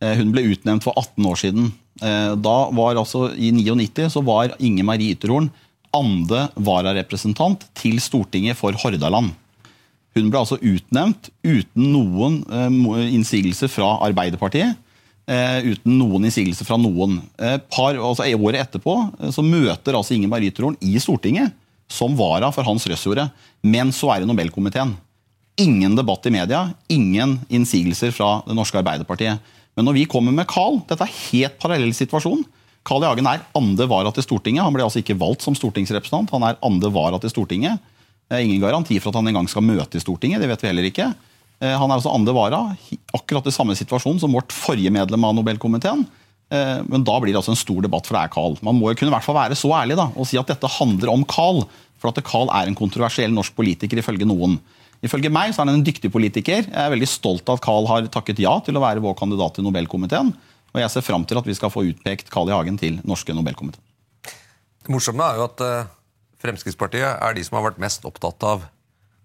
Eh, 0.00 0.16
hun 0.18 0.32
ble 0.34 0.46
utnevnt 0.52 0.84
for 0.86 0.96
18 0.96 1.28
år 1.30 1.40
siden. 1.40 1.70
Eh, 2.00 2.32
da 2.40 2.56
var 2.76 2.96
altså, 2.96 3.28
I 3.36 3.52
99 3.52 4.08
så 4.16 4.24
var 4.24 4.56
Inge 4.58 4.86
Marie 4.86 5.16
Ytterhorn 5.16 5.50
andre 5.96 6.46
vararepresentant 6.54 7.64
til 7.78 7.98
Stortinget 8.02 8.58
for 8.58 8.76
Hordaland. 8.78 9.32
Hun 10.14 10.30
ble 10.30 10.40
altså 10.40 10.58
utnevnt 10.58 11.30
uten 11.46 11.90
noen 11.92 12.40
innsigelse 12.42 13.10
innsigelser 13.14 13.70
fra 13.70 13.92
Arbeiderpartiet. 14.06 14.78
Eh, 15.30 15.66
uten 15.70 15.98
noen 15.98 16.26
innsigelser 16.26 16.66
fra 16.66 16.78
noen. 16.80 17.20
Eh, 17.38 17.58
par, 17.70 17.94
altså 17.94 18.26
Året 18.34 18.64
etterpå 18.64 18.96
eh, 19.20 19.30
så 19.34 19.44
møter 19.46 19.94
altså 19.94 20.16
Inge 20.16 20.30
Marie 20.30 20.50
Ytterhorn 20.50 20.78
i 20.82 20.96
Stortinget 20.98 21.54
som 21.90 22.16
vara 22.18 22.50
for 22.54 22.66
Hans 22.66 22.86
Røsjordet. 22.90 23.28
Men 23.62 23.94
så 23.94 24.10
er 24.14 24.22
det 24.22 24.30
Nobelkomiteen. 24.30 24.96
Ingen 25.60 25.94
debatt 25.98 26.26
i 26.26 26.32
media, 26.34 26.64
ingen 26.88 27.38
innsigelser 27.52 28.14
fra 28.16 28.40
det 28.46 28.56
norske 28.58 28.80
Arbeiderpartiet. 28.80 29.38
Men 29.80 29.88
når 29.88 29.96
vi 29.96 30.08
kommer 30.12 30.34
med 30.36 30.44
Carl, 30.44 30.82
dette 30.84 31.06
er 31.06 31.20
helt 31.32 31.56
parallell 31.62 31.94
situasjon. 31.96 32.42
Carl 32.84 33.00
I. 33.00 33.08
Hagen 33.08 33.28
er 33.30 33.46
andre 33.56 33.86
vara 33.88 34.10
til 34.12 34.26
Stortinget. 34.26 34.60
Han 34.60 34.74
ble 34.76 34.84
altså 34.84 35.00
ikke 35.00 35.16
valgt 35.16 35.46
som 35.46 35.56
stortingsrepresentant. 35.56 36.34
Han 36.36 36.44
er 36.44 36.58
andre 36.66 36.90
vara 36.92 37.16
til 37.22 37.32
Stortinget. 37.32 37.80
Det 38.28 38.36
er 38.36 38.44
ingen 38.44 38.60
garanti 38.60 38.98
for 39.00 39.08
at 39.08 39.16
han 39.16 39.30
engang 39.32 39.48
skal 39.48 39.64
møte 39.64 39.96
i 39.96 40.04
Stortinget. 40.04 40.42
det 40.42 40.50
vet 40.50 40.60
vi 40.60 40.68
heller 40.68 40.88
ikke. 40.90 41.06
Eh, 41.64 41.72
han 41.72 41.88
er 41.88 41.96
altså 41.96 42.12
andre 42.12 42.34
vara, 42.36 42.60
akkurat 43.16 43.48
i 43.48 43.54
samme 43.56 43.76
situasjon 43.78 44.20
som 44.20 44.36
vårt 44.36 44.52
forrige 44.52 44.92
medlem 44.92 45.24
av 45.24 45.34
Nobelkomiteen. 45.38 46.04
Eh, 46.52 46.78
men 46.84 47.04
da 47.08 47.16
blir 47.16 47.32
det 47.32 47.40
altså 47.40 47.56
en 47.56 47.62
stor 47.62 47.80
debatt, 47.84 48.04
for 48.04 48.18
det 48.18 48.26
er 48.26 48.34
Carl. 48.36 48.58
Man 48.60 48.76
må 48.76 48.92
jo 48.92 49.00
kunne 49.00 49.14
i 49.14 49.16
hvert 49.16 49.24
fall 49.24 49.40
være 49.40 49.56
så 49.56 49.72
ærlig 49.80 49.96
da, 49.96 50.10
og 50.12 50.28
si 50.28 50.36
at 50.40 50.52
dette 50.52 50.74
handler 50.76 51.12
om 51.12 51.24
Carl. 51.24 51.64
For 52.00 52.12
at 52.12 52.20
Carl 52.28 52.52
er 52.52 52.68
en 52.68 52.76
kontroversiell 52.76 53.32
norsk 53.32 53.56
politiker, 53.56 54.00
ifølge 54.00 54.28
noen. 54.28 54.60
Ifølge 55.04 55.32
meg 55.32 55.54
så 55.54 55.62
er 55.62 55.70
han 55.70 55.78
en 55.78 55.84
dyktig 55.84 56.10
politiker. 56.12 56.66
Jeg 56.66 56.76
er 56.76 56.92
veldig 56.92 57.08
stolt 57.08 57.48
av 57.48 57.56
at 57.56 57.64
Carl 57.64 57.88
har 57.88 58.08
takket 58.12 58.42
ja 58.42 58.52
til 58.64 58.76
å 58.76 58.82
være 58.84 59.00
vår 59.04 59.16
kandidat 59.16 59.56
til 59.56 59.64
Nobelkomiteen. 59.64 60.34
Og 60.70 60.82
jeg 60.82 60.92
ser 60.92 61.06
fram 61.06 61.24
til 61.26 61.40
at 61.40 61.48
vi 61.48 61.56
skal 61.56 61.72
få 61.72 61.86
utpekt 61.88 62.28
Carl 62.32 62.50
I. 62.50 62.54
Hagen 62.54 62.76
til 62.80 63.00
norske 63.08 63.34
Nobelkomiteen. 63.34 63.86
Det 64.80 64.92
morsomme 64.92 65.24
er 65.24 65.40
jo 65.40 65.46
at 65.48 65.64
uh, 65.64 65.88
Fremskrittspartiet 66.40 67.08
er 67.08 67.36
de 67.36 67.44
som 67.46 67.58
har 67.58 67.70
vært 67.70 67.80
mest 67.82 68.04
opptatt 68.08 68.44
av 68.48 68.68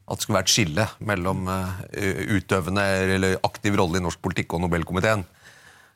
at 0.05 0.19
det 0.19 0.25
skulle 0.25 0.37
være 0.37 0.45
et 0.45 0.53
skille 0.53 0.87
mellom 1.09 1.47
uh, 1.49 1.79
utøvende 2.35 2.83
eller 3.17 3.39
aktiv 3.47 3.75
rolle 3.79 3.99
i 3.99 4.05
norsk 4.05 4.21
politikk 4.23 4.55
og 4.55 4.63
Nobelkomiteen. 4.63 5.25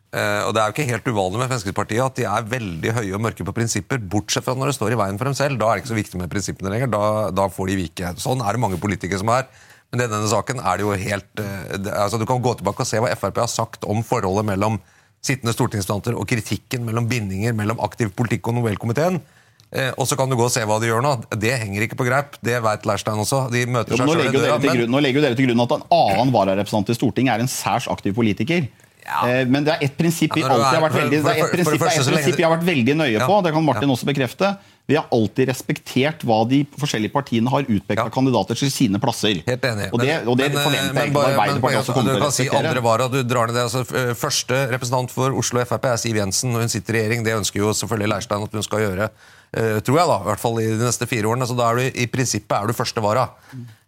Uh, 0.09 0.43
og 0.47 0.55
Det 0.55 0.61
er 0.61 0.67
jo 0.67 0.75
ikke 0.75 0.89
helt 0.89 1.07
uvanlig 1.07 1.39
med 1.39 1.51
Fremskrittspartiet 1.53 2.03
at 2.03 2.19
de 2.19 2.27
er 2.27 2.51
veldig 2.51 2.93
høye 2.99 3.15
og 3.15 3.23
mørke 3.23 3.47
på 3.47 3.55
prinsipper, 3.55 4.01
bortsett 4.11 4.43
fra 4.43 4.57
når 4.57 4.73
det 4.73 4.77
står 4.79 4.95
i 4.95 4.99
veien 4.99 5.19
for 5.21 5.29
dem 5.29 5.37
selv. 5.37 5.59
Da 5.61 5.69
er 5.69 5.77
det 5.77 5.85
ikke 5.85 5.93
så 5.93 5.99
viktig 6.01 6.19
med 6.19 6.31
prinsippene 6.33 6.73
lenger. 6.73 6.91
Da, 6.91 7.03
da 7.31 7.49
får 7.53 7.71
de 7.71 7.81
vike. 7.83 8.13
Sånn 8.19 8.41
er 8.43 8.57
det 8.57 8.63
mange 8.63 8.81
politikere 8.81 9.21
som 9.21 9.31
er. 9.35 9.47
Men 9.89 10.05
i 10.05 10.09
denne 10.11 10.29
saken 10.29 10.61
er 10.61 10.77
det 10.77 10.85
jo 10.85 10.93
helt 11.01 11.29
det, 11.33 11.93
altså 11.95 12.19
Du 12.21 12.27
kan 12.29 12.41
gå 12.45 12.51
tilbake 12.59 12.85
og 12.85 12.89
se 12.89 12.99
hva 13.01 13.09
Frp 13.17 13.41
har 13.41 13.49
sagt 13.49 13.87
om 13.89 14.03
forholdet 14.05 14.45
mellom 14.51 14.77
sittende 15.25 15.51
stortingsrepresentanter 15.55 16.15
og 16.15 16.27
kritikken 16.29 16.85
mellom 16.87 17.09
bindinger 17.09 17.55
mellom 17.57 17.81
aktiv 17.83 18.13
politikk 18.15 18.47
og 18.51 18.59
Nobelkomiteen. 18.59 19.19
Eh, 19.69 19.91
og 20.01 20.07
så 20.09 20.17
kan 20.17 20.31
du 20.31 20.33
gå 20.39 20.45
og 20.47 20.53
se 20.53 20.63
hva 20.65 20.79
de 20.81 20.89
gjør 20.89 21.03
nå. 21.05 21.11
Det 21.37 21.51
henger 21.61 21.85
ikke 21.85 21.99
på 21.99 22.07
greip. 22.07 22.37
Det 22.45 22.57
vet 22.65 22.87
Leirstein 22.89 23.19
også. 23.21 23.43
De 23.53 23.65
møter 23.69 23.93
jo, 23.93 23.99
seg 23.99 24.07
nå, 24.07 24.15
selv 24.15 24.23
legger 24.25 24.39
i 24.39 24.45
døra, 24.45 24.61
men... 24.63 24.77
grunn, 24.79 24.93
nå 24.95 25.01
legger 25.05 25.21
jo 25.21 25.25
dere 25.27 25.37
til 25.37 25.49
grunn 25.49 25.65
at 25.65 25.75
en 25.75 25.83
annen 25.99 26.33
vararepresentant 26.33 26.89
i 26.89 26.97
Stortinget 26.97 27.35
er 27.35 27.43
en 27.43 27.51
særs 27.51 27.89
aktiv 27.91 28.15
politiker. 28.17 28.65
Ja. 29.05 29.21
Eh, 29.27 29.43
men 29.49 29.67
det 29.67 29.75
er 29.75 29.85
ett 29.85 29.95
prinsipp 29.97 30.33
vi 30.37 30.45
alltid 30.45 30.73
har 30.73 30.85
vært 30.87 30.97
veldig, 30.97 31.21
det 31.25 31.35
er 31.35 31.53
det 31.53 31.67
prinsipp, 31.69 32.37
vi 32.39 32.45
har 32.45 32.53
vært 32.55 32.65
veldig 32.65 32.97
nøye 32.97 33.29
på. 33.29 33.39
Det 33.45 33.53
kan 33.55 33.65
Martin 33.67 33.93
også 33.93 34.09
bekrefte. 34.09 34.51
Vi 34.89 34.95
har 34.97 35.05
alltid 35.13 35.47
respektert 35.51 36.23
hva 36.25 36.39
de 36.49 36.63
forskjellige 36.81 37.13
partiene 37.13 37.51
har 37.53 37.61
utpekt 37.69 37.99
Ja. 37.99 38.05
av 38.07 38.11
kandidater 38.15 38.57
til 38.57 38.71
sine 38.73 38.97
plasser. 38.99 39.37
Helt 39.45 39.61
enig. 39.69 39.91
Og 39.93 39.99
det, 40.01 40.15
og 40.27 40.35
det 40.39 40.47
Men- 40.51 40.63
forventer 40.65 40.95
jeg 40.97 41.11
ikke 41.11 41.19
at 41.21 41.29
men 41.29 41.39
Arbeiderpartiet 41.39 41.79
også 41.83 41.89
er 41.91 41.93
kommer 41.93 42.09
Du 42.09 42.15
til 42.15 42.21
å 42.21 42.25
kan 42.25 42.31
si 42.31 42.47
andre 42.49 42.81
vara, 42.81 43.07
du 43.07 43.23
drar 43.23 43.47
ned 43.47 43.55
det. 43.55 43.63
Altså, 43.69 43.83
første 44.17 44.57
representant 44.73 45.11
for 45.13 45.29
Oslo 45.37 45.63
Frp 45.63 45.85
er 45.85 45.97
Siv 45.97 46.15
Jensen, 46.15 46.55
og 46.55 46.61
hun 46.65 46.69
sitter 46.69 46.95
i 46.95 47.03
regjering. 47.03 47.23
Det 47.23 47.35
ønsker 47.37 47.61
jo 47.61 47.69
selvfølgelig 47.69 48.09
Leirstein 48.09 48.43
at 48.43 48.51
hun 48.51 48.63
skal 48.63 48.79
gjøre. 48.79 49.09
Eh, 49.51 49.79
tror 49.85 49.99
jeg 49.99 50.09
da, 50.09 50.17
i 50.21 50.27
hvert 50.29 50.41
fall 50.41 50.59
i 50.61 50.69
de 50.69 50.79
neste 50.83 51.07
fire 51.09 51.29
årene. 51.31 51.47
Så 51.49 51.57
da 51.57 51.69
er 51.69 51.79
du, 51.79 51.99
I 52.03 52.07
prinsippet 52.11 52.55
er 52.57 52.69
du 52.69 52.77
første 52.77 53.03
vara. 53.03 53.27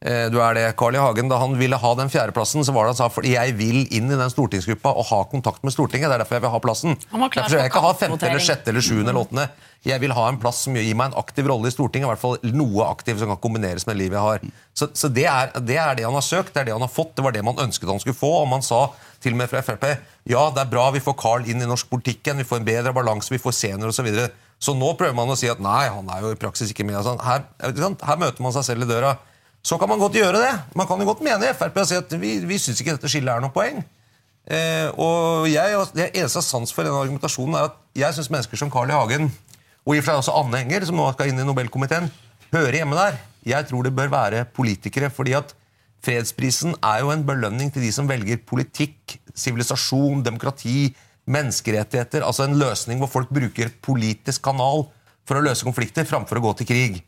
Eh, 0.01 0.27
du 0.33 0.39
er 0.41 0.57
det. 0.57 0.65
Carl 0.79 0.97
I. 0.97 1.01
Hagen, 1.01 1.29
da 1.29 1.37
han 1.41 1.57
ville 1.59 1.77
ha 1.77 1.91
den 1.99 2.09
fjerdeplassen, 2.09 2.65
så 2.65 2.73
var 2.73 2.87
det 2.87 2.95
han 2.95 3.01
sa 3.03 3.09
fordi 3.13 3.35
jeg 3.35 3.53
vil 3.59 3.83
inn 3.93 4.09
i 4.09 4.17
den 4.17 4.33
stortingsgruppa 4.33 4.93
og 4.97 5.05
ha 5.11 5.19
kontakt 5.29 5.65
med 5.67 5.75
Stortinget. 5.75 6.09
Det 6.09 6.17
er 6.17 6.23
derfor 6.23 6.39
jeg 6.39 6.45
vil 6.47 6.55
ha 6.55 6.61
plassen. 6.63 6.97
Derfor 7.11 7.53
vil 7.53 7.61
jeg 7.61 7.73
ikke 7.73 7.85
ha 7.85 7.91
femte 7.99 8.31
eller 8.31 8.47
sjette 8.47 8.73
eller 8.73 8.85
sjuende 8.85 9.13
eller 9.13 9.27
åttende. 9.27 9.49
Jeg 9.85 9.97
vil 10.01 10.13
ha 10.13 10.27
en 10.29 10.37
plass 10.41 10.59
som 10.65 10.75
gir 10.77 10.93
meg 10.97 11.09
en 11.09 11.17
aktiv 11.17 11.47
rolle 11.49 11.69
i 11.69 11.73
Stortinget. 11.73 12.05
i 12.05 12.11
hvert 12.11 12.21
fall 12.21 12.37
Noe 12.53 12.89
aktiv 12.89 13.17
som 13.17 13.31
kan 13.33 13.41
kombineres 13.41 13.87
med 13.89 13.97
livet 13.97 14.17
jeg 14.17 14.27
har. 14.27 14.51
Så, 14.77 14.89
så 14.93 15.09
det, 15.09 15.25
er, 15.25 15.53
det 15.57 15.77
er 15.81 15.97
det 15.97 16.05
han 16.05 16.17
har 16.17 16.25
søkt, 16.25 16.53
det 16.53 16.61
er 16.61 16.69
det 16.69 16.75
han 16.77 16.85
har 16.85 16.93
fått. 16.93 17.15
Det 17.17 17.25
var 17.25 17.33
det 17.33 17.45
man 17.45 17.61
ønsket 17.61 17.89
han 17.89 18.01
skulle 18.01 18.17
få. 18.17 18.33
Og 18.43 18.49
man 18.49 18.65
sa 18.65 18.87
til 19.21 19.33
og 19.33 19.41
med 19.41 19.49
fra 19.49 19.61
Frp 19.65 19.85
ja, 20.29 20.41
det 20.53 20.61
er 20.61 20.69
bra 20.69 20.83
vi 20.93 21.01
får 21.01 21.17
Carl 21.17 21.47
inn 21.49 21.63
i 21.63 21.69
norsk 21.69 21.89
politikk 21.89 22.27
igjen, 22.27 22.41
vi 22.41 22.45
får 22.45 22.61
en 22.61 22.67
bedre 22.67 22.93
balanse, 22.93 23.33
vi 23.33 23.41
får 23.41 23.55
senior 23.57 23.89
osv. 23.89 24.09
Så, 24.61 24.75
nå 24.77 24.91
prøver 24.97 25.15
man 25.17 25.31
å 25.33 25.37
si 25.39 25.49
at 25.49 25.61
nei, 25.63 25.87
han 25.89 26.09
er 26.13 26.21
jo 26.21 26.31
i 26.35 26.39
praksis 26.39 26.69
ikke 26.69 26.85
med. 26.85 26.99
Sånn. 27.05 27.21
Her, 27.25 27.47
ikke 27.71 27.81
sant? 27.81 28.03
Her 28.05 28.19
møter 28.21 28.45
man 28.45 28.53
seg 28.53 28.67
selv 28.67 28.85
i 28.85 28.89
døra. 28.91 29.15
Så 29.65 29.77
kan 29.81 29.89
man 29.89 30.01
godt 30.01 30.17
gjøre 30.17 30.41
det. 30.41 30.51
Man 30.77 30.87
kan 30.89 31.01
jo 31.01 31.07
godt 31.09 31.23
mene 31.25 31.49
i 31.49 31.55
Frp 31.57 31.81
og 31.81 31.89
si 31.89 31.97
at 31.97 32.13
vi, 32.21 32.35
vi 32.45 32.59
syns 32.61 32.81
ikke 32.81 32.95
dette 32.95 33.09
skillet 33.09 33.33
er 33.33 33.43
noe 33.43 33.53
poeng. 33.53 33.81
Eh, 34.49 34.87
og 34.97 35.47
jeg, 35.49 35.77
Det 35.93 36.07
eneste 36.09 36.39
jeg 36.39 36.41
har 36.41 36.47
sans 36.47 36.73
for 36.73 36.85
denne 36.85 36.97
argumentasjonen, 36.97 37.57
er 37.57 37.69
at 37.69 37.77
jeg 37.97 38.17
syns 38.17 38.31
mennesker 38.33 38.61
som 38.61 38.71
Carl 38.73 38.89
I. 38.89 38.97
Hagen, 38.97 39.29
og 39.85 39.95
i 39.95 39.99
og 39.99 40.05
for 40.05 40.11
seg 40.11 40.21
også 40.21 40.37
Anne 40.37 40.61
Enger, 40.61 40.85
som 40.89 40.97
nå 40.97 41.07
skal 41.13 41.29
inn 41.29 41.41
i 41.41 41.45
Nobelkomiteen, 41.45 42.09
hører 42.53 42.81
hjemme 42.81 42.97
der. 42.97 43.19
Jeg 43.47 43.69
tror 43.69 43.85
det 43.85 43.95
bør 43.97 44.11
være 44.13 44.45
politikere, 44.53 45.09
fordi 45.13 45.33
at 45.37 45.53
fredsprisen 46.05 46.75
er 46.85 47.01
jo 47.01 47.13
en 47.13 47.25
belønning 47.25 47.69
til 47.73 47.85
de 47.85 47.91
som 47.93 48.09
velger 48.09 48.41
politikk, 48.45 49.17
sivilisasjon, 49.37 50.21
demokrati, 50.25 50.91
menneskerettigheter. 51.31 52.25
Altså 52.27 52.45
en 52.45 52.57
løsning 52.59 53.01
hvor 53.01 53.11
folk 53.11 53.31
bruker 53.33 53.71
politisk 53.83 54.43
kanal 54.45 54.87
for 55.27 55.37
å 55.37 55.43
løse 55.45 55.65
konflikter 55.67 56.07
framfor 56.07 56.39
å 56.39 56.45
gå 56.47 56.55
til 56.59 56.69
krig. 56.71 57.01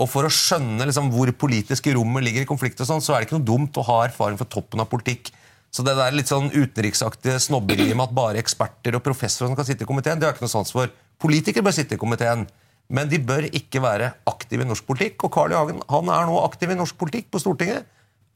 Og 0.00 0.08
for 0.08 0.26
å 0.26 0.32
skjønne 0.32 0.86
liksom, 0.88 1.10
hvor 1.12 1.30
politiske 1.36 1.92
rommet 1.94 2.24
ligger 2.26 2.44
i 2.46 2.48
konflikt, 2.48 2.80
og 2.80 2.88
sånn, 2.88 3.04
så 3.04 3.14
er 3.14 3.22
det 3.22 3.28
ikke 3.28 3.38
noe 3.38 3.50
dumt 3.52 3.78
å 3.78 3.84
ha 3.86 3.98
erfaring 4.06 4.38
fra 4.40 4.48
toppen 4.50 4.82
av 4.82 4.88
politikk. 4.90 5.30
Så 5.72 5.84
det 5.84 5.94
der 5.96 6.12
litt 6.12 6.28
sånn 6.28 6.50
utenriksaktige 6.52 7.38
snobberiet 7.40 7.94
med 7.96 8.08
at 8.08 8.16
bare 8.16 8.40
eksperter 8.40 8.96
og 8.98 9.04
professorer 9.04 9.54
kan 9.56 9.68
sitte 9.68 9.86
i 9.86 9.88
komiteen, 9.88 10.20
det 10.20 10.28
har 10.28 10.34
ikke 10.34 10.44
noe 10.44 10.52
sans 10.52 10.72
for. 10.74 10.90
Politikere 11.22 11.64
bør 11.64 11.76
sitte 11.76 11.96
i 11.96 12.00
komiteen, 12.00 12.46
men 12.92 13.08
de 13.08 13.20
bør 13.22 13.46
ikke 13.48 13.80
være 13.84 14.10
aktive 14.28 14.66
i 14.66 14.68
norsk 14.68 14.84
politikk. 14.88 15.28
Og 15.28 15.32
Carl 15.32 15.54
I. 15.54 15.56
Hagen 15.60 15.80
han 15.88 16.10
er 16.12 16.26
nå 16.28 16.40
aktiv 16.42 16.72
i 16.72 16.76
norsk 16.76 16.98
politikk 17.00 17.30
på 17.32 17.40
Stortinget, 17.40 17.86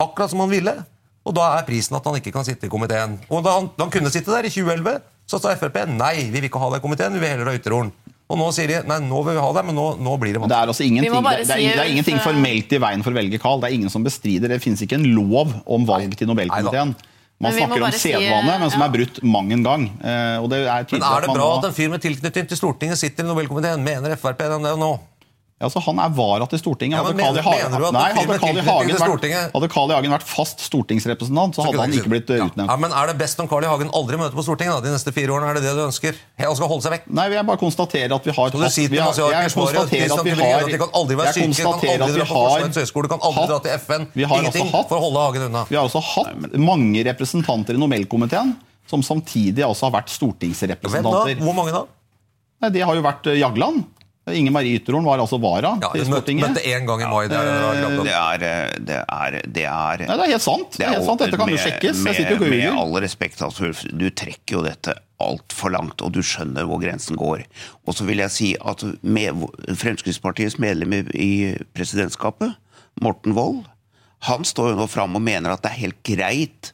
akkurat 0.00 0.32
som 0.32 0.44
han 0.44 0.52
ville. 0.52 0.76
Og 1.26 1.34
da 1.36 1.50
er 1.56 1.66
prisen 1.66 1.98
at 1.98 2.06
han 2.06 2.16
ikke 2.20 2.32
kan 2.36 2.46
sitte 2.46 2.68
i 2.68 2.72
komiteen. 2.72 3.18
Og 3.28 3.42
da 3.44 3.56
han, 3.58 3.68
da 3.74 3.84
han 3.84 3.92
kunne 3.92 4.12
sitte 4.14 4.32
der 4.32 4.46
i 4.46 4.52
2011, 4.52 5.00
så 5.26 5.40
sa 5.42 5.54
Frp 5.58 5.80
nei, 5.90 6.28
vi 6.30 6.38
vil 6.38 6.46
ikke 6.48 6.60
ha 6.62 6.70
deg 6.74 6.82
i 6.82 6.84
komiteen, 6.84 7.16
vi 7.16 7.22
vil 7.22 7.32
heller 7.34 7.50
ha 7.50 7.56
Ytterhorn. 7.58 7.90
Og 8.26 8.38
nå 8.40 8.46
sier 8.54 8.70
de 8.70 8.78
nei, 8.90 8.98
nå 9.06 9.20
vil 9.26 9.36
vi 9.36 9.42
ha 9.42 9.50
deg, 9.54 9.66
men 9.68 9.76
nå, 9.78 9.86
nå 10.02 10.14
blir 10.18 10.34
det 10.34 10.40
vanskelig. 10.42 10.54
Det 10.54 10.62
er, 10.62 10.70
altså 10.72 10.86
ingenting, 10.86 11.12
det, 11.14 11.34
det, 11.46 11.56
er, 11.56 11.76
det 11.78 11.82
er 11.84 11.92
ingenting 11.94 12.22
formelt 12.22 12.72
i 12.74 12.80
veien 12.82 13.04
for 13.06 13.14
å 13.14 13.18
velge 13.18 13.38
Carl. 13.42 13.60
Det 13.62 13.68
er 13.70 13.76
ingen 13.76 13.92
som 13.92 14.06
bestrider. 14.06 14.50
Det 14.50 14.58
finnes 14.62 14.82
ikke 14.82 14.98
en 14.98 15.06
lov 15.14 15.52
om 15.62 15.86
valg 15.86 16.16
til 16.18 16.30
Nobelkomiteen. 16.30 16.96
Man 17.42 17.52
snakker 17.52 17.84
om 17.84 17.92
sedvane, 17.92 18.54
men 18.62 18.70
som 18.72 18.82
er 18.82 18.92
brutt 18.94 19.20
mang 19.26 19.50
en 19.52 19.62
gang. 19.66 19.84
Eh, 20.00 20.38
og 20.40 20.48
det 20.50 20.62
er 20.64 20.86
Men 20.88 21.02
er 21.04 21.20
det 21.20 21.28
at 21.28 21.28
man 21.28 21.36
bra 21.36 21.50
at 21.58 21.68
en 21.68 21.76
fyr 21.76 21.90
med 21.92 22.02
tilknytning 22.02 22.48
til 22.48 22.58
Stortinget 22.58 22.98
sitter 22.98 23.26
i 23.26 23.28
Nobelkomiteen? 23.28 23.84
Mener 23.84 24.16
Frp 24.18 24.40
det 24.40 24.72
nå? 24.80 24.92
Ja, 25.56 25.70
så 25.72 25.80
Han 25.80 25.96
er 25.96 26.10
vara 26.12 26.44
til 26.52 26.60
Stortinget. 26.60 26.98
Ja, 26.98 27.02
Hadde 27.02 27.16
men 27.16 27.24
Carl 27.24 27.32
I. 27.32 27.40
mener- 27.40 27.70
Hagen, 27.72 27.94
nei, 27.96 28.12
hadde 28.12 28.38
Carl 28.38 28.56
I. 28.58 28.60
Hagen 28.60 30.10
vært. 30.12 30.20
Hagen 30.20 30.20
fast 30.28 30.60
stortingsrepresentant, 30.60 31.56
så 31.56 31.64
hadde 31.64 31.80
han 31.80 31.94
ikke 31.96 32.10
blitt 32.12 32.28
eh, 32.28 32.36
ja. 32.42 32.44
utnevnt. 32.44 32.68
Ja, 32.68 32.76
men 32.76 32.92
Er 32.92 33.06
det 33.08 33.16
best 33.16 33.40
om 33.40 33.48
Carl 33.48 33.64
I. 33.64 33.66
Hagen 33.66 33.88
aldri 33.88 34.18
møter 34.20 34.36
på 34.36 34.44
Stortinget 34.44 34.76
da, 34.76 34.80
de 34.84 34.92
neste 34.92 35.14
fire 35.16 35.32
årene? 35.32 35.48
Er 35.48 35.54
det 35.56 35.62
det 35.64 35.72
du 35.72 35.80
ønsker? 35.86 36.12
Han 36.44 36.56
skal 36.60 36.68
holde 36.68 36.84
seg 36.84 36.92
vekk. 36.92 37.08
Nei, 37.08 37.24
jeg 37.32 37.46
bare 37.48 37.56
konstaterer 37.56 38.12
at 38.12 38.28
vi 38.28 38.34
har 38.36 38.50
sier 38.68 38.88
til 38.88 38.96
vi 38.96 39.00
har- 39.00 39.16
jeg 39.16 39.52
konstaterer 39.56 40.12
at 40.12 40.24
vi 40.24 40.36
har 40.36 40.68
de 40.68 40.78
kan 40.78 40.92
aldri 40.92 41.16
være 41.16 41.32
syke, 41.32 41.56
kan 41.56 41.72
aldri 41.72 41.96
dra 41.96 42.24
på 42.28 42.36
Forsvarets 42.36 42.76
høgskole, 42.76 43.08
kan 43.08 43.20
aldri 43.24 43.46
dra 43.48 43.58
til 43.64 43.72
FN. 43.80 44.06
Vi 44.12 44.24
har 44.28 44.36
altså 44.36 44.60
Ingenting 44.60 44.88
for 44.88 44.96
å 44.98 45.02
holde 45.08 45.24
Hagen 45.24 45.42
unna. 45.48 45.64
Vi 45.70 45.76
har 45.76 45.88
også 45.88 46.02
hatt 46.04 46.52
mange 46.60 47.00
representanter 47.08 47.72
i 47.72 47.80
Nobelkomiteen 47.80 48.56
som 48.86 49.00
samtidig 49.00 49.64
også 49.64 49.88
har 49.88 50.02
vært 50.02 50.12
stortingsrepresentanter. 50.12 51.40
Hvor 51.40 51.54
mange 51.56 51.72
da? 51.72 51.86
Nei, 52.60 52.70
det 52.70 52.82
har 52.82 52.94
jo 52.94 53.02
vært 53.04 53.26
eh, 53.26 53.40
Jagland. 53.40 53.84
Inger 54.26 54.50
Marie 54.50 54.80
Ytterhorn 54.80 55.04
var 55.06 55.20
altså 55.22 55.38
vara 55.38 55.76
Ja, 55.82 55.90
til 55.94 56.02
Stortinget. 56.08 56.48
møtte 56.48 56.62
én 56.66 56.86
gang 56.88 57.02
i 57.04 57.10
mai. 57.10 57.28
Det 57.30 57.36
er, 57.38 57.44
det 57.46 57.90
Det 58.06 58.14
er, 58.16 58.42
eh, 58.42 58.70
det 58.88 58.96
er, 58.98 59.36
det 59.46 59.64
er 59.70 60.02
Nei, 60.02 60.16
det 60.16 60.24
er 60.24 60.32
helt 60.32 60.42
sant. 60.42 60.72
Det 60.74 60.86
er 60.86 60.94
helt 60.96 61.06
sant. 61.06 61.20
Dette 61.22 61.38
kan 61.38 61.52
jo 61.52 61.60
sjekkes. 61.62 62.00
Med, 62.02 62.40
med 62.50 62.64
all 62.72 62.96
respekt, 63.04 63.42
altså, 63.42 63.68
Ulf, 63.68 63.84
du 63.86 64.08
trekker 64.10 64.58
jo 64.58 64.64
dette 64.66 64.96
altfor 65.22 65.70
langt, 65.72 66.02
og 66.02 66.10
du 66.12 66.20
skjønner 66.26 66.66
hvor 66.66 66.82
grensen 66.82 67.16
går. 67.16 67.46
Og 67.86 67.94
så 67.94 68.04
vil 68.08 68.18
jeg 68.24 68.34
si 68.34 68.50
at 68.58 68.82
med, 69.06 69.46
Fremskrittspartiets 69.78 70.58
medlem 70.58 70.92
i, 70.92 71.02
i 71.14 71.32
presidentskapet, 71.78 72.58
Morten 73.00 73.36
Wold, 73.38 73.62
han 74.26 74.42
står 74.48 74.72
jo 74.72 74.80
nå 74.80 74.86
fram 74.90 75.14
og 75.14 75.22
mener 75.22 75.54
at 75.54 75.62
det 75.62 75.70
er 75.70 75.82
helt 75.86 76.02
greit 76.02 76.72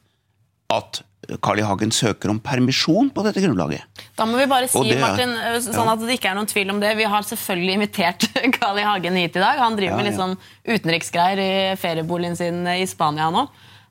at 0.73 1.03
Carl 1.41 1.61
I. 1.61 1.63
Hagen 1.63 1.93
søker 1.95 2.31
om 2.33 2.41
permisjon 2.43 3.11
på 3.15 3.23
dette 3.25 3.41
grunnlaget. 3.45 3.85
Da 4.19 4.27
må 4.27 4.39
vi 4.41 4.47
bare 4.51 4.67
si, 4.69 4.81
det 4.89 4.99
Martin, 5.01 5.31
eh, 5.39 5.59
sånn 5.63 5.89
at 5.93 6.01
det 6.03 6.17
ikke 6.19 6.33
er 6.33 6.39
noen 6.39 6.51
tvil 6.51 6.73
om 6.75 6.81
det. 6.83 6.97
Vi 6.99 7.05
har 7.09 7.23
selvfølgelig 7.29 7.77
invitert 7.79 8.27
Carl 8.59 8.79
I. 8.81 8.87
Hagen 8.89 9.19
hit 9.21 9.37
i 9.39 9.43
dag. 9.45 9.61
Han 9.63 9.77
driver 9.79 9.95
Ja, 9.95 10.01
med 10.01 10.11
litt 10.11 10.19
sånn 10.19 10.35
utenriksgreier 10.67 11.43
i 11.43 11.53
ferieboligen 11.79 12.35
sin 12.37 12.65
i 12.67 12.83
Spania 12.91 13.31
nå. 13.31 13.47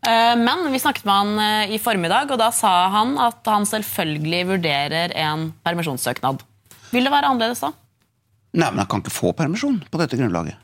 Eh, 0.08 0.36
Men 0.36 0.66
vi 0.74 0.80
snakket 0.82 1.06
med 1.08 1.14
han 1.14 1.40
eh, 1.40 1.76
i 1.76 1.80
formiddag, 1.80 2.32
og 2.34 2.40
da 2.42 2.50
sa 2.52 2.90
han 2.94 3.16
at 3.22 3.46
han 3.48 3.68
selvfølgelig 3.70 4.42
vurderer 4.56 5.14
en 5.24 5.52
permisjonssøknad. 5.64 6.42
Vil 6.92 7.08
det 7.08 7.14
være 7.14 7.30
annerledes 7.32 7.62
da? 7.64 7.72
Nei, 8.52 8.68
men 8.74 8.82
han 8.84 8.88
kan 8.92 9.00
ikke 9.06 9.14
få 9.16 9.32
permisjon 9.38 9.78
på 9.88 10.00
dette 10.02 10.18
grunnlaget. 10.20 10.58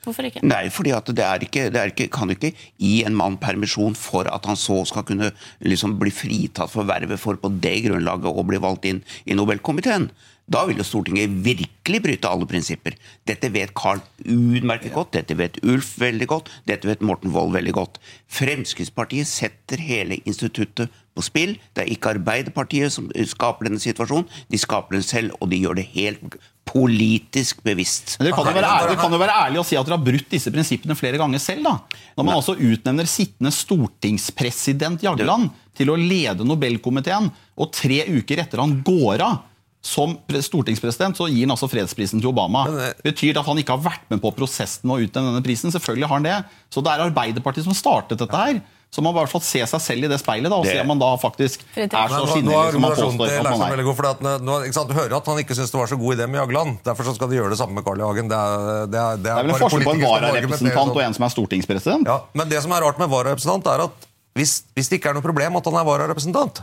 Hvorfor 0.00 0.24
ikke? 0.24 0.40
Nei, 0.48 0.64
fordi 0.72 0.94
det 1.12 1.28
ikke, 1.44 1.68
det 1.74 1.84
ikke, 1.92 2.08
kan 2.14 2.32
ikke 2.32 2.54
gi 2.80 3.02
en 3.04 3.16
mann 3.16 3.36
permisjon 3.40 3.96
for 3.98 4.28
at 4.32 4.48
han 4.48 4.56
så 4.56 4.78
skal 4.88 5.04
kunne 5.04 5.32
liksom 5.60 5.98
bli 6.00 6.12
fritatt 6.14 6.72
for 6.72 6.88
vervet 6.88 7.20
for 7.20 7.36
på 7.40 7.52
det 7.60 7.76
grunnlaget 7.84 8.32
å 8.32 8.46
bli 8.48 8.60
valgt 8.62 8.88
inn 8.88 9.02
i 9.28 9.36
Nobelkomiteen. 9.36 10.08
Da 10.50 10.64
vil 10.66 10.80
jo 10.80 10.86
Stortinget 10.86 11.30
virkelig 11.44 12.00
bryte 12.02 12.30
alle 12.30 12.48
prinsipper. 12.50 12.96
Dette 13.28 13.52
vet 13.54 13.70
Carl 13.78 14.00
utmerket 14.24 14.96
godt, 14.96 15.12
dette 15.14 15.36
vet 15.38 15.60
Ulf 15.62 15.92
veldig 16.00 16.26
godt, 16.32 16.50
dette 16.66 16.90
vet 16.90 17.04
Morten 17.06 17.30
Wold 17.36 17.54
veldig 17.54 17.76
godt. 17.76 18.00
Fremskrittspartiet 18.34 19.30
setter 19.30 19.78
hele 19.84 20.18
instituttet 20.24 20.90
på 21.14 21.22
spill. 21.22 21.54
Det 21.76 21.84
er 21.84 21.92
ikke 21.94 22.16
Arbeiderpartiet 22.16 22.90
som 22.96 23.06
skaper 23.30 23.68
denne 23.68 23.82
situasjonen, 23.82 24.26
de 24.50 24.58
skaper 24.58 24.98
den 24.98 25.06
selv, 25.06 25.36
og 25.38 25.52
de 25.52 25.60
gjør 25.62 25.78
det 25.78 25.86
helt 25.94 26.40
politisk 26.70 27.60
bevisst. 27.66 28.16
Men 28.18 28.28
dere 28.28 28.36
kan, 28.38 28.46
jo 28.46 28.54
være 28.54 28.70
ærlige, 28.70 28.92
dere 28.92 29.00
kan 29.02 29.14
jo 29.16 29.20
være 29.20 29.36
ærlige 29.44 29.62
og 29.62 29.68
si 29.68 29.78
at 29.78 29.88
dere 29.88 29.98
har 29.98 30.06
brutt 30.06 30.30
disse 30.32 30.52
prinsippene 30.54 30.96
flere 30.98 31.20
ganger 31.20 31.42
selv. 31.42 31.66
da. 31.66 31.76
Når 32.16 32.26
man 32.28 32.38
altså 32.38 32.54
utnevner 32.54 33.10
sittende 33.10 33.52
stortingspresident 33.54 35.04
Jagland 35.04 35.50
til 35.76 35.92
å 35.92 35.98
lede 35.98 36.46
Nobelkomiteen, 36.46 37.30
og 37.60 37.72
tre 37.74 38.04
uker 38.08 38.44
etter 38.44 38.62
han 38.62 38.78
går 38.86 39.24
av 39.26 39.38
som 39.80 40.12
stortingspresident, 40.28 41.16
så 41.16 41.26
gir 41.30 41.46
han 41.46 41.54
altså 41.54 41.68
fredsprisen 41.72 42.20
til 42.20 42.28
Obama. 42.28 42.66
Men, 42.68 42.80
eh, 42.90 42.98
Betyr 43.02 43.32
det 43.32 43.40
at 43.40 43.48
han 43.48 43.56
ikke 43.56 43.76
har 43.78 43.86
vært 43.86 44.10
med 44.12 44.20
på 44.20 44.34
prosessen 44.36 44.84
med 44.84 44.98
å 44.98 45.06
utnevne 45.06 45.32
denne 45.32 45.44
prisen? 45.44 45.72
Selvfølgelig 45.72 46.08
har 46.08 46.16
han 46.20 46.28
det. 46.28 46.44
Så 46.68 46.84
det 46.84 46.92
er 46.92 47.06
Arbeiderpartiet 47.08 47.64
som 47.64 47.72
startet 47.72 48.20
dette 48.20 48.36
her. 48.36 48.60
Så 48.90 49.02
man 49.02 49.14
må 49.14 49.20
i 49.20 49.22
hvert 49.22 49.30
fall 49.30 49.42
se 49.46 49.60
seg 49.70 49.82
selv 49.84 50.04
i 50.04 50.08
det 50.10 50.18
speilet 50.18 50.50
da, 50.50 50.56
og 50.58 50.64
Det- 50.66 50.72
se 50.74 50.80
om 50.82 50.88
man 50.90 50.98
da 50.98 51.10
faktisk 51.16 51.62
er 51.78 51.86
så 51.86 52.02
er 52.02 52.72
som 52.74 52.80
man 52.82 52.90
påstår 52.90 53.46
at 53.46 53.58
man 53.58 53.78
er. 53.78 53.82
god, 53.86 54.04
at 54.04 54.20
nå, 54.42 54.72
sant, 54.74 54.88
Du 54.88 54.94
hører 54.94 55.14
at 55.16 55.26
han 55.26 55.38
ikke 55.38 55.54
syns 55.54 55.70
det 55.70 55.78
var 55.78 55.86
så 55.86 55.96
god 55.96 56.16
idé 56.18 56.26
med 56.28 56.40
Jagland. 56.40 56.82
Derfor 56.82 57.04
så 57.06 57.14
skal 57.14 57.28
de 57.30 57.36
gjøre 57.38 57.50
det 57.50 57.58
samme 57.58 57.74
med 57.74 57.84
Carl 57.84 58.00
I. 58.00 58.02
Hagen. 58.02 58.26
Det 58.28 58.34
er, 58.34 58.86
det 58.90 58.98
er, 58.98 59.16
det 59.16 59.16
er, 59.16 59.16
Det 59.16 59.30
er 59.30 59.42
vel 59.46 59.54
en 59.54 59.60
forskjell 59.62 59.84
på 59.86 59.94
en 59.94 60.00
vararepresentant 60.00 60.90
sånn. 60.90 60.96
og 60.96 61.02
en 61.06 61.14
som 61.14 61.24
er 61.24 61.30
stortingspresident. 61.30 62.06
Ja, 62.06 62.20
Men 62.34 62.48
det 62.48 62.62
som 62.62 62.72
er 62.72 62.82
rart 62.82 62.98
med 62.98 63.08
vararepresentant, 63.08 63.66
er 63.66 63.84
at 63.86 63.92
hvis, 64.34 64.62
hvis 64.74 64.88
det 64.90 64.98
ikke 65.00 65.10
er 65.10 65.14
noe 65.14 65.22
problem 65.22 65.56
at 65.56 65.64
han 65.64 65.74
er 65.74 65.84
vararepresentant 65.84 66.60